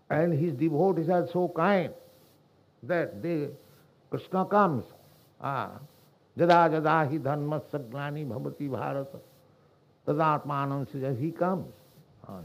[0.08, 1.92] And his devotees are so kind
[2.84, 3.48] that they,
[4.10, 4.84] Krishna comes.
[5.42, 5.80] Jada
[6.36, 9.22] जदा जदा ही धर्म सज्ञानी भवती भारत
[10.06, 11.64] तदात्मान से जब ही कम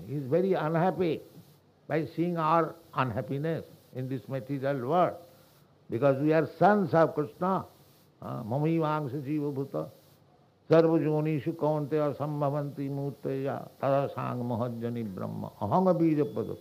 [0.09, 1.15] is very unhappy
[1.89, 5.13] by seeing our unhappiness in this material world
[5.89, 7.53] because we are sons of Krishna
[8.45, 9.75] mummy वांश जीव भूत
[10.69, 16.55] सर्वजोनिषु कौंते असंभवंती मूर्त या तदा सांग मोहजनी ब्रह्म अहंग बीज पद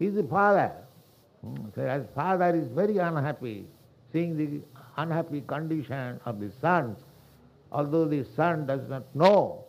[0.00, 3.54] is father father is very unhappy
[4.12, 4.62] seeing the
[5.02, 6.98] unhappy condition of the sons,
[7.72, 9.64] although the son does not know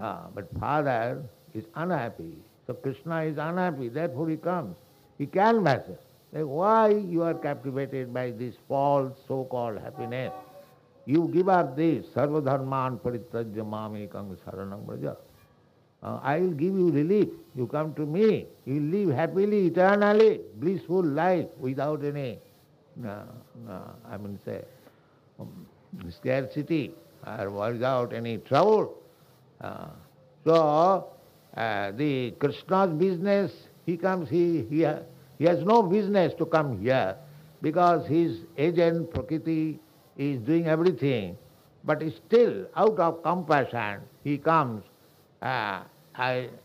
[0.00, 1.22] Ah, but father
[1.54, 2.38] is unhappy.
[2.66, 4.76] So Krishna is unhappy, therefore he comes.
[5.18, 5.98] He canvasses.
[6.32, 10.32] Like why you are captivated by this false so-called happiness?
[11.04, 15.16] You give up this, sarvadharman paritajya saranam braja.
[16.02, 17.28] Uh, I will give you relief.
[17.54, 18.46] You come to me.
[18.64, 22.49] You live happily, eternally, blissful life without any, uh, uh,
[23.04, 24.62] I mean say,
[25.38, 25.66] um,
[26.10, 26.92] scarcity
[27.26, 28.96] or without any trouble.
[29.60, 29.86] Uh,
[30.44, 31.08] so,
[31.56, 33.52] uh, the Krishna's business,
[33.86, 34.86] he comes, he, he,
[35.38, 37.16] he has no business to come here
[37.62, 39.78] because his agent Prakriti
[40.16, 41.36] is doing everything,
[41.84, 44.82] but still out of compassion he comes
[45.42, 45.80] uh,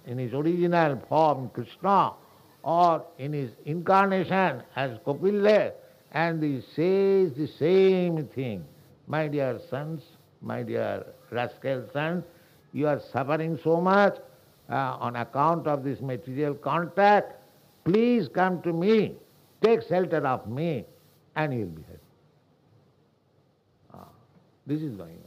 [0.05, 2.13] in his original form Krishna
[2.63, 5.71] or in his incarnation as Kapila
[6.15, 8.63] and he says the same thing.
[9.05, 10.01] My dear sons,
[10.41, 12.23] my dear rascal son,
[12.71, 14.15] you are suffering so much
[14.69, 17.33] uh, on account of this material contact.
[17.83, 19.15] Please come to me,
[19.61, 20.85] take shelter of me,
[21.35, 21.99] and you'll be happy.
[23.93, 24.07] Ah,
[24.65, 25.19] this is going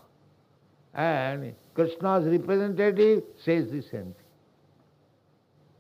[0.95, 1.05] on.
[1.05, 4.15] And Krishna's representative says the same thing.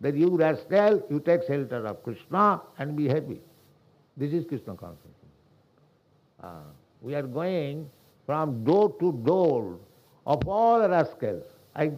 [0.02, 3.40] That you rascal, you take shelter of Krishna and be happy.
[4.18, 5.14] This is Krishna consciousness.
[6.42, 6.62] Uh,
[7.00, 7.88] we are going
[8.26, 9.78] from door to door
[10.26, 11.44] of all rascals.
[11.76, 11.92] I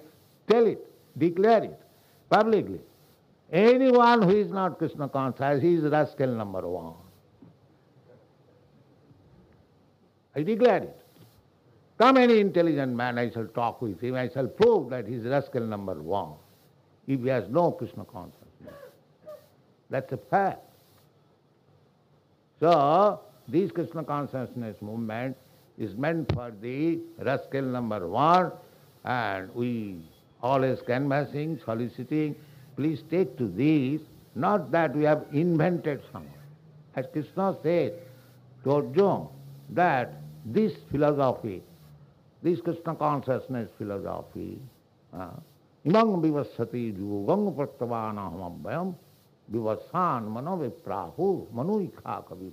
[0.47, 1.81] tell it, declare it
[2.29, 2.81] publicly.
[3.51, 6.93] Anyone who is not Krishna conscious, he is rascal number one.
[10.37, 11.01] I declare it.
[11.99, 15.25] Come any intelligent man, I shall talk with him, I shall prove that he is
[15.25, 16.33] rascal number one,
[17.07, 18.75] if he has no Krishna consciousness.
[19.89, 20.70] That's a fact.
[22.61, 25.34] So, this Krishna consciousness movement
[25.78, 28.52] is meant for the rascal number one,
[29.04, 29.96] and we
[30.42, 32.36] always canvassing, soliciting,
[32.76, 34.02] please take to this,
[34.34, 36.32] not that we have invented something.
[36.96, 37.94] As Krishna said
[38.64, 39.28] to Arjuna,
[39.70, 40.12] that
[40.44, 41.62] this philosophy,
[42.42, 44.58] this Krishna consciousness philosophy,
[45.14, 45.30] ah,
[45.86, 48.94] imang vivassati yugam prattavanaham abhyam
[49.53, 52.53] विवसान मनोविप्राहु मनु इखा कवि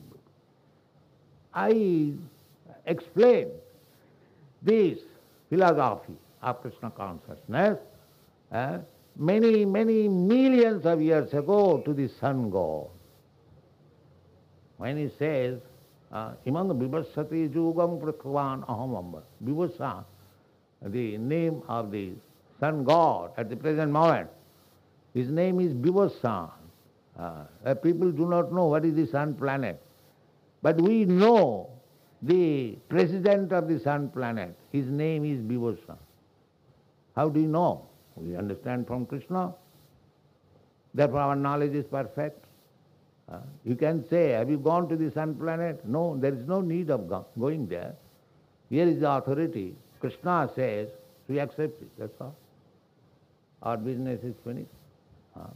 [1.53, 1.83] I
[2.87, 3.49] explain
[4.61, 4.97] this
[5.51, 7.77] philosophy of Krishna consciousness
[9.15, 12.95] many many millions of years ago to sun god
[14.81, 15.59] when he says
[16.47, 19.93] among विवसती जुगम पृथ्वान अहम अम्ब Vivasvan
[20.81, 22.05] the name of the
[22.59, 24.29] sun god at the present moment
[25.15, 26.37] his name is Vivasvan
[27.19, 29.81] Uh, people do not know what is the sun planet.
[30.61, 31.69] But we know
[32.21, 35.97] the president of the sun planet, his name is Vivasa.
[37.15, 37.85] How do you know?
[38.15, 39.53] We understand from Krishna.
[40.93, 42.45] Therefore our knowledge is perfect.
[43.31, 45.85] Uh, you can say, have you gone to the sun planet?
[45.85, 47.93] No, there is no need of go going there.
[48.69, 49.75] Here is the authority.
[49.99, 50.87] Krishna says,
[51.27, 52.35] we accept it, that's all.
[53.63, 54.69] Our business is finished.
[55.35, 55.47] Uh,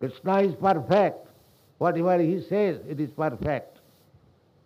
[0.00, 1.28] Krishna is perfect.
[1.78, 3.78] Whatever he says, it is perfect.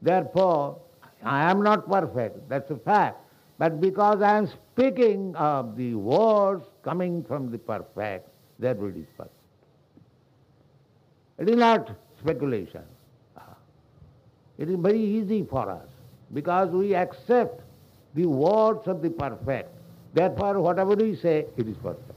[0.03, 0.79] Therefore,
[1.23, 3.19] I am not perfect, that's a fact.
[3.59, 8.29] But because I am speaking of the words coming from the perfect,
[8.59, 9.35] therefore it is perfect.
[11.39, 12.83] It is not speculation.
[14.59, 15.89] It is very easy for us
[16.35, 17.63] because we accept
[18.15, 19.71] the words of the perfect.
[20.13, 22.10] Therefore, whatever we say, it is perfect.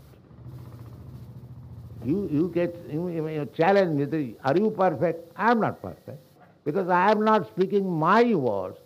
[2.03, 5.31] You, you get you, you challenge me, are you perfect?
[5.35, 6.19] I am not perfect.
[6.65, 8.77] Because I am not speaking my words,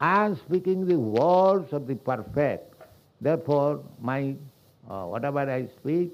[0.00, 2.74] I am speaking the words of the perfect.
[3.20, 4.34] Therefore, my
[4.88, 6.12] uh, whatever I speak,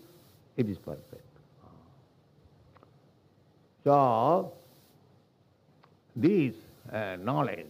[0.56, 1.24] it is perfect.
[3.84, 4.52] So,
[6.14, 6.54] this
[6.92, 7.66] uh, knowledge,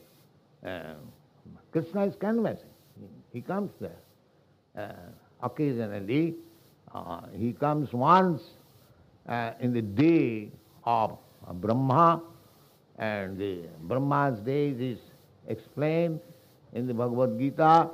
[0.67, 0.95] uh,
[1.73, 2.67] Krishna is canvassing.
[3.33, 4.03] He comes there.
[4.77, 4.93] Uh,
[5.43, 6.35] occasionally,
[6.93, 8.43] uh, he comes once
[9.31, 10.51] uh, in the day
[10.85, 11.17] of
[11.55, 12.21] Brahma,
[12.99, 14.99] and the Brahma's days is
[15.49, 16.21] explained
[16.75, 17.89] in the Bhagavad Gita,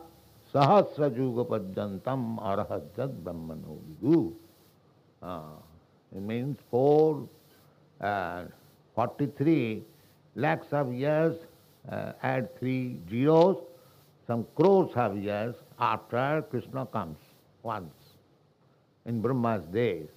[0.53, 4.33] Sahasra Juga Pajantam Arahajat Brahmano Vidu.
[5.23, 5.43] Uh,
[6.15, 7.29] it means four,
[8.01, 8.45] uh,
[8.95, 9.83] 43
[10.35, 11.37] lakhs of years,
[11.91, 13.59] uh, add three zeros,
[14.27, 17.19] some crores of years after Krishna comes
[17.63, 17.95] once
[19.05, 20.09] in Brahma's days.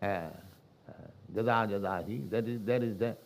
[0.00, 0.28] Uh,
[1.34, 3.16] jada jadahi, that is, that is the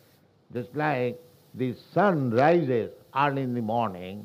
[0.52, 1.18] just like
[1.54, 4.24] the sun rises early in the morning,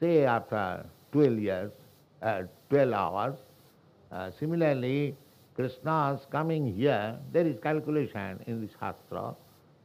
[0.00, 1.72] say after 12 years,
[2.22, 3.34] uh, 12 hours.
[4.10, 5.14] Uh, similarly,
[5.54, 9.34] Krishna's coming here, there is calculation in the Shastra.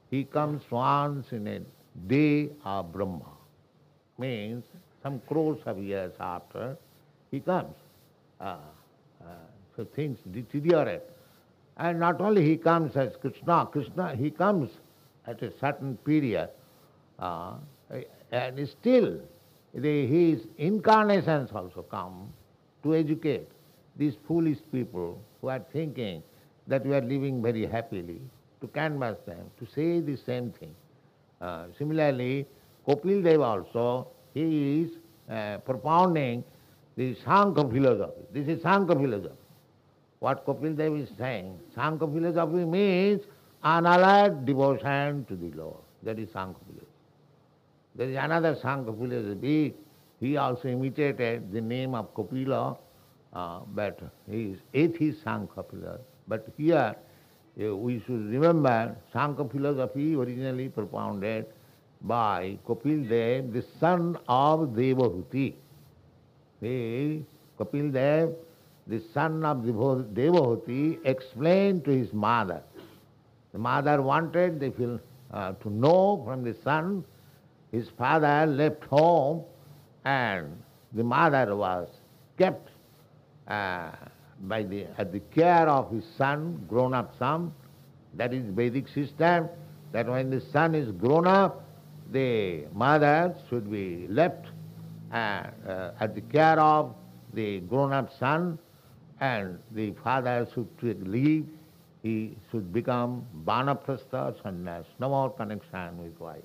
[0.09, 1.61] He comes once in a
[2.07, 3.32] day of Brahma.
[4.17, 4.63] Means
[5.03, 6.78] some crores of years after
[7.30, 7.75] he comes.
[8.39, 8.57] Uh,
[9.21, 9.25] uh,
[9.75, 11.03] so things deteriorate.
[11.78, 14.69] And not only he comes as Krishna, Krishna, he comes
[15.28, 16.49] at a certain period,
[17.19, 17.53] uh,
[18.32, 19.19] and still
[19.73, 22.34] the, his incarnations also come
[22.84, 23.47] to educate
[23.95, 26.23] these foolish people who are thinking
[26.67, 28.21] that we are living very happily,
[28.61, 30.73] to canvass them, to say the same thing.
[31.39, 32.45] Uh, similarly,
[32.88, 34.91] Kapil Dev also, he is
[35.30, 36.43] uh, propounding
[36.95, 38.21] the Sankhya philosophy.
[38.34, 39.36] This is Sankhya philosophy.
[40.20, 43.22] What Kapil Dev is saying, Sankhya philosophy means
[43.63, 45.82] unallied devotion to the Lord.
[46.03, 46.91] That is Sankhya philosophy.
[47.95, 49.76] There is another Sankhya philosophy
[50.20, 52.78] he also imitated the name of Kapila,
[53.34, 53.99] uh, but
[54.30, 55.63] he is atheist Sankhya
[56.28, 56.95] But here
[57.61, 61.45] uh, we should remember Sankhya philosophy originally propounded
[62.01, 65.53] by Kapil Dev, the son of Devahuti.
[66.61, 67.22] The
[67.59, 68.34] Kapil Dev,
[68.88, 72.61] the son of Devahuti, explained to his mother.
[73.51, 74.99] The mother wanted they feel,
[75.31, 77.03] uh, to know from the son.
[77.71, 79.43] His father left home
[80.05, 80.61] and
[80.93, 81.89] the mother was
[82.38, 82.69] kept
[83.47, 83.91] uh,
[84.41, 87.51] by the, at the care of his son, grown-up son.
[88.13, 89.49] That is Vedic system,
[89.91, 91.65] that when the son is grown up,
[92.11, 94.45] the mother should be left
[95.11, 95.15] uh,
[95.67, 96.95] uh, at the care of
[97.33, 98.57] the grown-up son
[99.20, 101.45] and the father should take leave.
[102.03, 106.43] He should become Vanaprastha sannyas, no more connection with wife.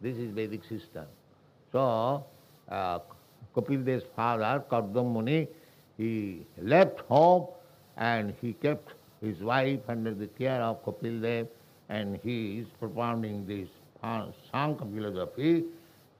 [0.00, 1.06] This is Vedic system.
[1.72, 2.24] So,
[2.68, 2.98] uh,
[3.54, 5.48] father, Kardam Muni,
[5.96, 7.46] he left home
[7.96, 11.46] and he kept his wife under the care of Kapil Dev
[11.88, 13.68] and he is propounding this
[14.50, 15.64] Sankhya philosophy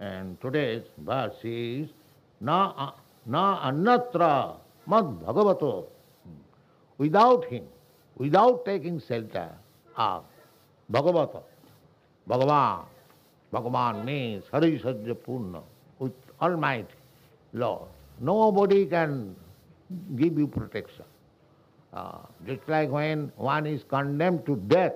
[0.01, 1.89] and today's verse is
[2.43, 2.93] Na,
[3.27, 4.57] na annatra
[4.91, 5.87] mad bhagavato.
[6.99, 7.65] Without him,
[8.17, 9.49] without taking shelter
[9.97, 10.25] of
[10.93, 11.43] Bhagavata,
[12.29, 12.85] Bhagavan,
[13.53, 15.63] Bhagavan means Hari Sajja Purna,
[15.99, 16.13] with
[16.43, 16.89] Almighty
[17.53, 17.89] Lord.
[18.21, 19.35] Nobody can
[20.17, 21.05] give you protection.
[21.93, 24.93] Uh, just like when one is condemned to death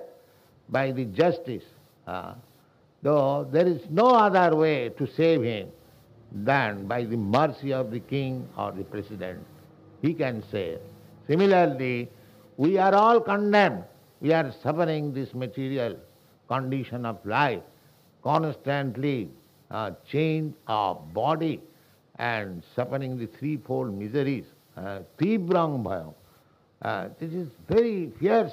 [0.69, 1.63] by the justice,
[2.07, 2.33] uh,
[3.01, 5.69] though there is no other way to save him
[6.31, 9.43] than by the mercy of the king or the president.
[10.05, 10.79] He can save.
[11.27, 12.09] Similarly,
[12.57, 13.83] we are all condemned.
[14.21, 15.97] We are suffering this material
[16.47, 17.63] condition of life,
[18.23, 19.29] constantly
[19.71, 21.59] uh, change of body
[22.19, 24.45] and suffering the threefold miseries.
[24.77, 26.13] Uh, Tibrang bhayam.
[26.83, 28.11] Uh, this is very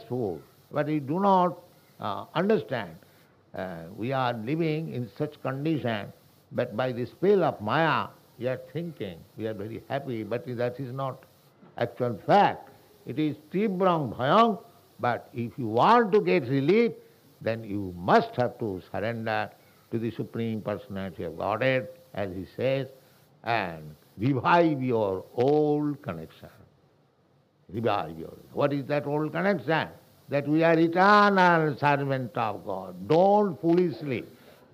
[0.09, 0.41] food,
[0.71, 1.59] but we do not
[2.01, 2.97] uh, understand.
[3.55, 6.11] Uh, we are living in such condition,
[6.53, 8.07] but by the spell of Maya,
[8.39, 11.23] we are thinking, we are very happy, but that is not
[11.79, 12.71] actual fact.
[13.07, 14.59] It is Tibrang bhayam,
[15.01, 16.93] but if you want to get relief,
[17.41, 19.51] then you must have to surrender
[19.91, 22.89] to the Supreme Personality of Godhead, as he says,
[23.43, 26.49] and revive your old connection.
[27.69, 28.33] Revive your.
[28.53, 29.89] What is that old connection?
[30.29, 33.09] That we are eternal servant of God.
[33.09, 34.25] Don't foolishly,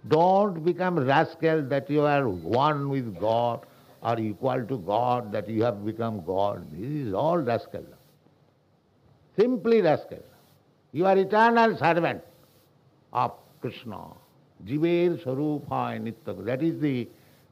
[0.07, 3.67] don't become rascal that you are one with God
[4.03, 6.67] or equal to God, that you have become God.
[6.73, 7.85] This is all rascal.
[9.37, 10.23] Simply rascal.
[10.93, 12.23] You are eternal servant
[13.13, 13.99] of Krishna.
[14.65, 16.45] Jiver Sarupa Nitya.
[16.45, 17.09] That is the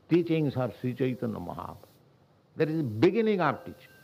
[0.09, 1.77] teachings of Sri Chaitanya Mahaprabhu.
[2.57, 3.97] That is the beginning of teaching.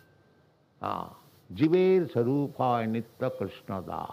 [0.80, 1.10] Ah,
[1.54, 4.10] Jiver Sarupa Nitya Krishna Das.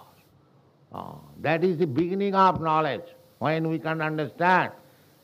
[0.94, 3.06] Ah, that is the beginning of knowledge.
[3.40, 4.72] When we can understand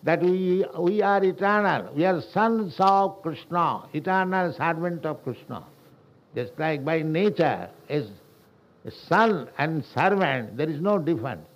[0.06, 5.66] that we, we are eternal, we are sons of Krishna, eternal servant of Krishna.
[6.36, 8.06] Just like by nature, as
[9.08, 11.48] son and servant, there is no difference.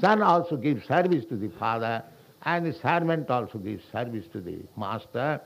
[0.00, 2.02] Son also gives service to the father,
[2.42, 5.40] and the servant also gives service to the master.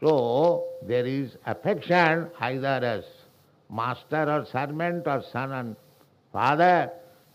[0.00, 3.04] So there is affection either as
[3.70, 5.76] master or servant or son and
[6.32, 6.90] father,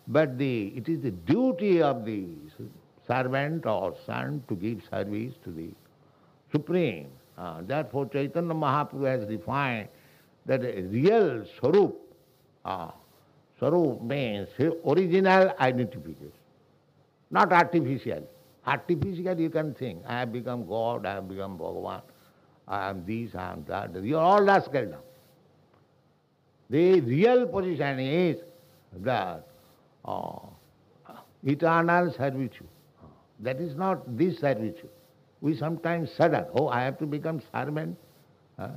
[0.09, 2.25] but the, it is the duty of the
[3.07, 5.69] servant or son to give service to the
[6.51, 7.07] Supreme.
[7.37, 9.87] Uh, therefore Chaitanya Mahaprabhu has defined
[10.45, 11.93] that real Sarup,
[12.65, 12.89] uh,
[13.61, 14.49] Sarup means
[14.85, 16.31] original identification,
[17.29, 18.27] not artificial.
[18.65, 22.01] Artificial you can think, I have become God, I have become Bhagavan,
[22.67, 23.95] I am this, I am that.
[24.03, 24.97] You are all rascal now.
[26.69, 28.37] The real position is
[28.97, 29.47] that
[30.03, 30.39] uh,
[31.45, 32.67] eternal servitude.
[33.39, 34.89] That is not this servitude.
[35.41, 37.97] We sometimes sudden, oh, I have to become servant.
[38.57, 38.69] Huh?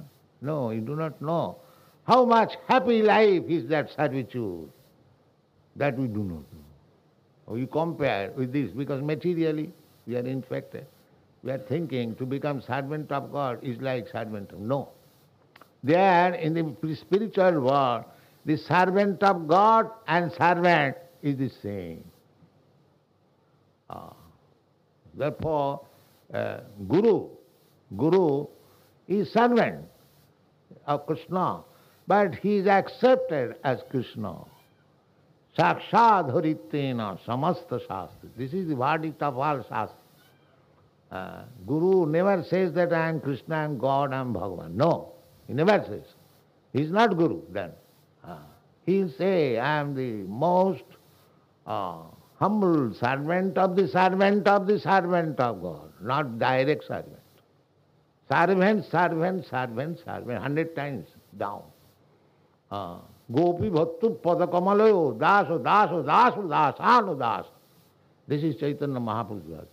[0.42, 1.56] No, you do not know.
[2.04, 4.70] How much happy life is that servitude?
[5.76, 7.54] That we do not know.
[7.54, 9.72] We compare with this because materially
[10.06, 10.86] we are infected.
[11.42, 14.90] We are thinking to become servant of God is like servant of no.
[15.82, 18.04] There in the spiritual world,
[18.44, 22.04] the servant of God and servant is the same.
[23.88, 24.12] Ah.
[25.14, 25.86] Therefore,
[26.32, 26.58] uh,
[26.88, 27.28] Guru,
[27.96, 28.46] Guru
[29.08, 29.86] is servant
[30.86, 31.62] of Krishna,
[32.06, 34.36] but he is accepted as Krishna.
[35.58, 38.28] Sakshad haritena samasta shastra.
[38.36, 39.96] This is the verdict of all shastra.
[41.10, 44.74] Uh, Guru never says that I am Krishna, I am God, I am Bhagavan.
[44.74, 45.12] No,
[45.48, 46.04] he never says.
[46.72, 47.72] He is not Guru then.
[48.24, 48.36] Uh,
[48.86, 50.84] he will say, I am the most
[51.66, 52.02] uh,
[52.40, 57.18] humble servant of the servant of the servant of God, not direct servant.
[58.30, 61.62] Servant, servant, servant, servant, hundred times down.
[62.70, 62.96] Uh,
[63.30, 67.46] Gopi Bhattu Padakamalayо, Daso, Daso, Daso, Dasano, Das.
[68.26, 69.66] This is Chaitanya Mahaprabhu's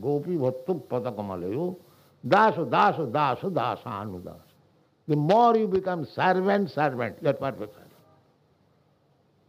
[0.00, 1.76] Gopi Bhattu Padakamalayо,
[2.26, 4.34] Daso, Daso, Daso, Dasano, Das.
[5.06, 7.83] The more you become servant, servant, you are perfect servant.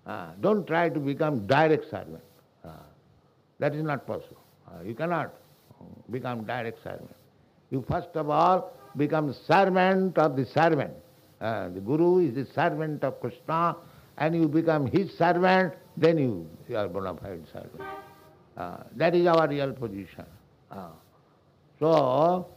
[0.05, 2.21] Uh, don't try to become direct servant.
[2.63, 2.69] Uh,
[3.59, 4.41] that is not possible.
[4.67, 5.33] Uh, you cannot
[6.11, 7.15] become direct servant.
[7.71, 10.93] You first of all become servant of the servant.
[11.39, 13.75] The Guru is the servant of Krishna
[14.17, 17.83] and you become his servant, then you, you are bona fide servant.
[18.95, 20.25] That is our real position.
[21.79, 22.47] So,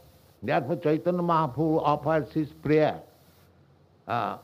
[0.41, 3.01] therefore Chaitanya Mahaprabhu offers his prayer.
[4.09, 4.39] Uh,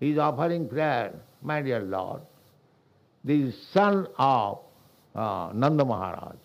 [0.00, 1.12] he is offering prayer,
[1.42, 2.22] my dear Lord,
[3.24, 4.60] the son of
[5.14, 6.36] uh, Nanda Maharaj.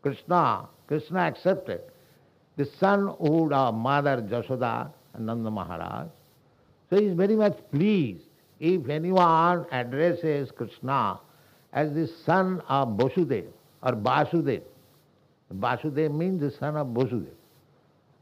[0.00, 1.82] Krishna, Krishna accepted.
[2.56, 6.08] The son of uh, Mother Jashoda and Nanda Maharaj.
[6.88, 8.24] So he is very much pleased
[8.60, 11.20] if anyone addresses Krishna
[11.74, 13.44] as the son of Vasudev
[13.88, 14.62] or Vasudev.
[15.54, 17.34] Vasudev means the son of Vasudev.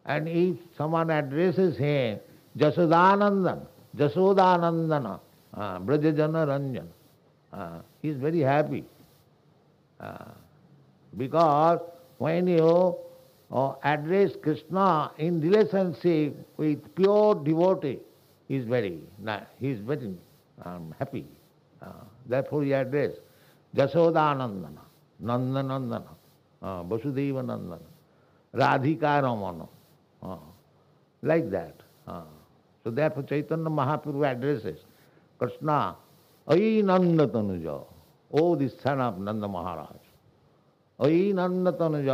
[0.04, 2.20] And if someone addresses him,
[2.56, 5.20] Jasodanandan, Jasodanandana,
[5.54, 6.86] uh, Brajajana Ranjan,
[7.52, 8.84] uh, he is very happy.
[9.98, 10.26] Uh,
[11.16, 11.80] because
[12.18, 12.96] when you
[13.50, 17.98] uh, address Krishna in relationship with pure devotee,
[18.48, 19.00] he is very,
[19.60, 20.14] he is very
[20.64, 21.26] um, happy.
[21.82, 21.88] Uh,
[22.26, 23.12] therefore he address
[23.74, 24.85] Jasodanandana,
[25.20, 26.04] Nandanandana
[26.90, 27.82] Vasudeva Nandan
[28.54, 29.66] Radhika Raman.
[31.22, 31.82] Like that
[32.84, 34.64] so that for Chaitanya Mahaprabhu address
[35.40, 35.78] Krishna
[36.48, 40.02] अयि नंद तनुज ओ दिस्थान of नंद महाराज
[40.98, 42.08] अयि नंद तनुज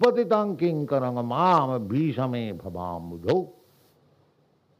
[0.00, 0.24] पति
[0.60, 3.28] किंकर माम भीषमे भवाम बुध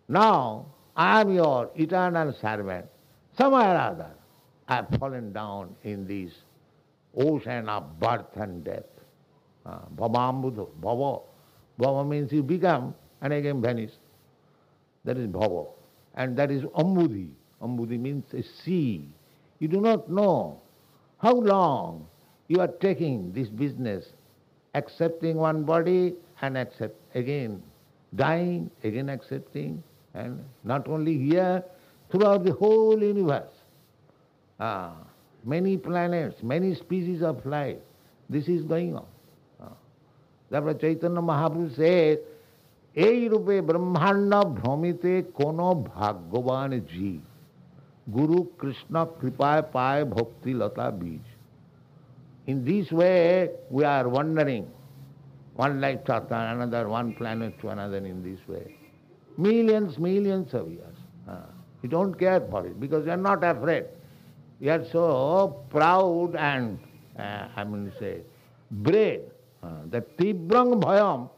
[0.08, 0.64] now
[1.04, 2.90] I am your eternal servant
[3.38, 3.64] somehow
[4.68, 6.32] I fallen down in this
[7.16, 8.84] ocean of birth and death.
[9.64, 11.22] Uh, Bhavambuddha, Bhava.
[11.80, 13.92] Bhava means you become and again vanish.
[15.04, 15.66] That is Bhava.
[16.14, 17.28] And that is Ambudhi.
[17.62, 19.08] Ambudhi means a sea.
[19.58, 20.60] You do not know
[21.18, 22.06] how long
[22.48, 24.12] you are taking this business,
[24.74, 27.62] accepting one body and accept again,
[28.14, 29.82] dying, again accepting,
[30.14, 31.64] and not only here,
[32.10, 33.52] throughout the whole universe.
[34.60, 34.94] Ah,
[35.43, 37.77] many planets, many species of life.
[38.29, 39.05] This is going on.
[39.61, 39.73] Ah.
[40.49, 42.19] Therefore Chaitanya Mahaprabhu says,
[43.07, 44.31] এই রূপে ব্রহ্মাণ্ড
[44.61, 45.59] ভ্রমিতে কোন
[45.93, 47.21] ভাগ্যবান জীব
[48.15, 51.25] গুরু কৃষ্ণ কৃপায় পায় ভক্তিলতা বীজ
[52.47, 54.65] In this way, we are wandering
[55.55, 58.75] one life to another, one planet to another in this way.
[59.37, 60.97] Millions, millions of years.
[61.27, 61.35] Uh,
[61.81, 63.85] you don't care for it because you are not afraid.
[64.60, 66.78] you are so proud and,
[67.18, 68.22] uh, I mean say,
[68.70, 69.22] brave
[69.62, 71.28] uh, that Tibrang Bhayam,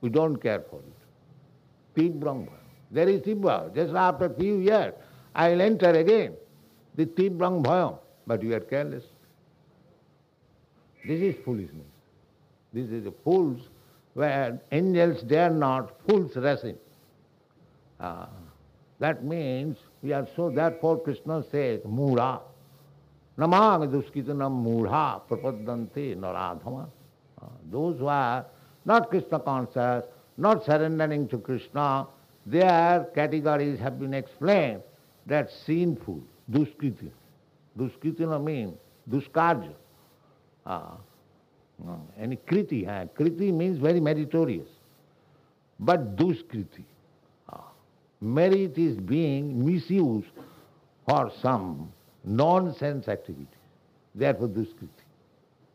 [0.00, 2.00] we don't care for it.
[2.00, 2.48] Tibrang
[2.90, 3.74] There is Tibra.
[3.74, 4.92] Just after few years,
[5.34, 6.34] I will enter again
[6.94, 7.98] the Tibrang Bhayam.
[8.26, 9.04] But you are careless.
[11.06, 11.86] This is foolishness.
[12.72, 13.60] This is a fool's
[14.14, 16.78] where angels dare not, fools wrestling.
[18.00, 18.26] Uh,
[18.98, 22.40] that means we are so, therefore Krishna says, Mura.
[23.38, 26.86] न मांग दुष्कित न मूढ़ा प्रपदंते न राधवा
[28.86, 30.04] not Krishna conscious
[30.40, 31.80] not surrendering to Krishna
[32.46, 34.80] they are categories have been explain
[35.26, 36.20] that sinful
[36.56, 37.10] दुष्कृत
[37.76, 38.74] दुष्कृत न mean
[39.08, 39.74] दुष्कार्य
[42.24, 44.76] any कृति है कृति means very meritorious
[45.80, 46.84] but दुष्कृति
[48.22, 49.52] merit is being
[49.90, 50.40] misuse
[51.06, 51.86] for some
[52.26, 53.46] nonsense activity.
[54.14, 55.04] Therefore duskriti.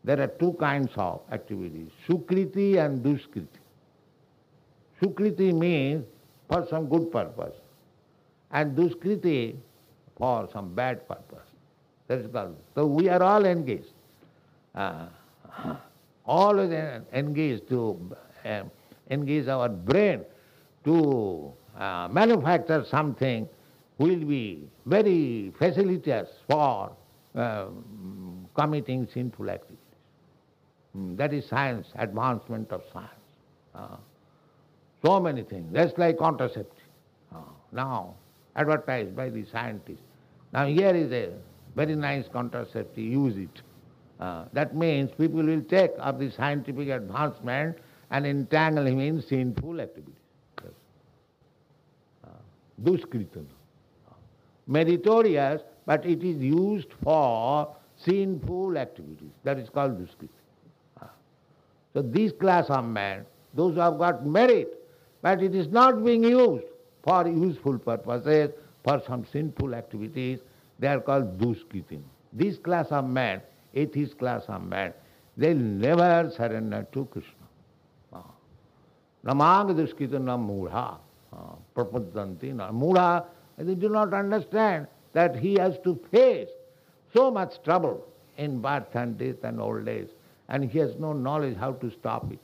[0.04, 3.46] There are two kinds of activities, sukriti and duskriti.
[5.00, 6.04] Sukriti means
[6.48, 7.54] for some good purpose,
[8.50, 9.56] and Duskriti
[10.16, 11.48] for some bad purpose.
[12.08, 12.56] That is called.
[12.74, 13.92] So we are all engaged.
[14.74, 15.06] Uh,
[16.26, 16.70] always
[17.12, 18.62] engaged to uh,
[19.10, 20.22] engage our brain
[20.84, 23.48] to uh, manufacture something
[23.98, 26.92] will be very facilitous for
[27.34, 27.66] uh,
[28.54, 29.78] committing sinful activities.
[30.96, 33.08] Mm, that is science, advancement of science.
[33.74, 33.96] Uh,
[35.04, 36.84] so many things, just like contraceptive.
[37.34, 37.38] Uh,
[37.72, 38.14] now,
[38.56, 40.02] advertised by the scientists.
[40.52, 41.30] Now here is a
[41.74, 43.62] very nice contraceptive, use it.
[44.20, 47.78] Uh, that means people will take up the scientific advancement
[48.10, 50.14] and entangle him in sinful activities.
[50.62, 50.72] Yes.
[52.24, 52.28] Uh.
[54.66, 59.30] Meritorious, but it is used for sinful activities.
[59.44, 60.28] That is called duskrit.
[61.00, 61.06] Uh,
[61.92, 64.68] so this class of men, those who have got merit,
[65.20, 66.64] but it is not being used
[67.02, 68.50] for useful purposes,
[68.84, 70.40] for some sinful activities,
[70.78, 72.02] they are called duskritin.
[72.32, 73.40] This class of men,
[73.74, 74.92] atheist class of men,
[75.36, 77.32] they never surrender to Krishna.
[79.24, 80.98] Namang duskritina mudha,
[81.76, 82.52] prapadanti.
[82.72, 83.24] Mudha,
[83.58, 86.48] they do not understand that he has to face
[87.14, 88.06] so much trouble
[88.38, 90.08] in birth and death and old age,
[90.48, 92.38] and he has no knowledge how to stop it.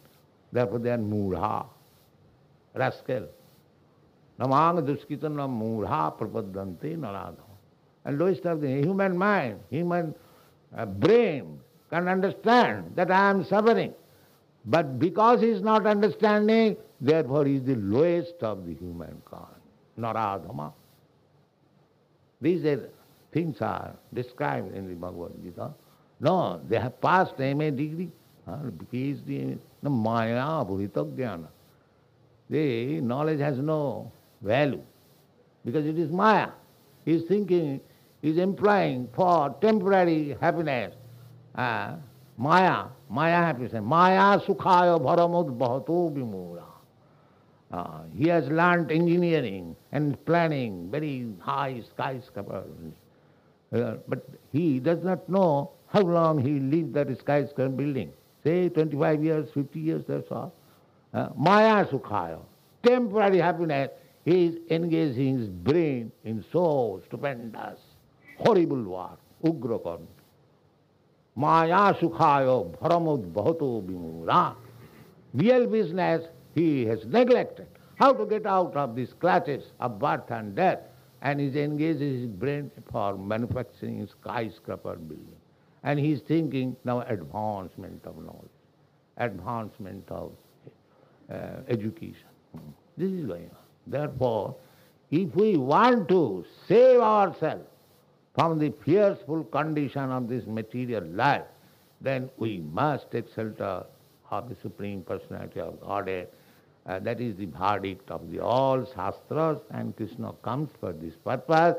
[0.52, 1.66] Therefore they are mudha,
[2.74, 3.26] rascal.
[4.38, 7.36] Namang duskritina mudha prapadanti naradha.
[8.04, 10.14] And lowest of the human mind, human
[10.76, 11.58] uh, brain
[11.90, 13.94] can understand that I am suffering.
[14.64, 19.60] But because he is not understanding, therefore he is the lowest of the humankind,
[19.98, 20.72] Naradhama.
[22.40, 22.78] These
[23.32, 25.72] things are described in the Bhagavad Gita.
[26.20, 28.10] No, they have passed MA degree,
[28.46, 31.48] PhD, no, Maya Bhuritagyana.
[32.50, 34.10] The knowledge has no
[34.40, 34.82] value
[35.64, 36.50] because it is Maya.
[37.04, 37.80] He is thinking
[38.22, 40.94] is implying for temporary happiness.
[41.54, 41.96] Uh,
[42.36, 43.72] Maya, Maya happiness.
[43.82, 46.67] Maya sukhaya bharamud bhato vimura.
[47.70, 52.64] Uh, he has learned engineering and planning, very high skyscraper.
[53.72, 58.10] Uh, but he does not know how long he will live that skyscraper building.
[58.42, 60.54] Say 25 years, 50 years, that's all.
[61.12, 62.40] Uh, Maya sukhaya,
[62.82, 63.90] temporary happiness.
[64.24, 67.78] He is engaging his brain in so stupendous
[68.38, 70.06] horrible war, ugra karma.
[71.36, 74.54] Maya sukhayo bharamud bhato vimura.
[75.34, 76.24] Real business
[76.58, 77.66] he has neglected.
[77.96, 80.80] How to get out of these clutches of birth and death
[81.22, 85.36] and he engages his brain for manufacturing skyscraper building.
[85.82, 88.58] And he is thinking now advancement of knowledge,
[89.16, 90.32] advancement of
[91.32, 91.36] uh,
[91.68, 92.28] education.
[92.96, 93.56] This is going on.
[93.86, 94.56] Therefore,
[95.10, 97.66] if we want to save ourselves
[98.34, 101.42] from the fearful condition of this material life,
[102.00, 103.84] then we must take shelter
[104.30, 106.28] of the Supreme Personality of Godhead.
[106.88, 111.76] Uh, that is the verdict of the all Shastras and Krishna comes for this purpose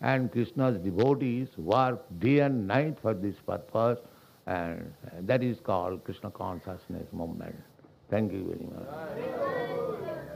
[0.00, 3.98] and Krishna's devotees work day and night for this purpose
[4.46, 7.56] and that is called Krishna consciousness movement.
[8.08, 10.32] Thank you very much.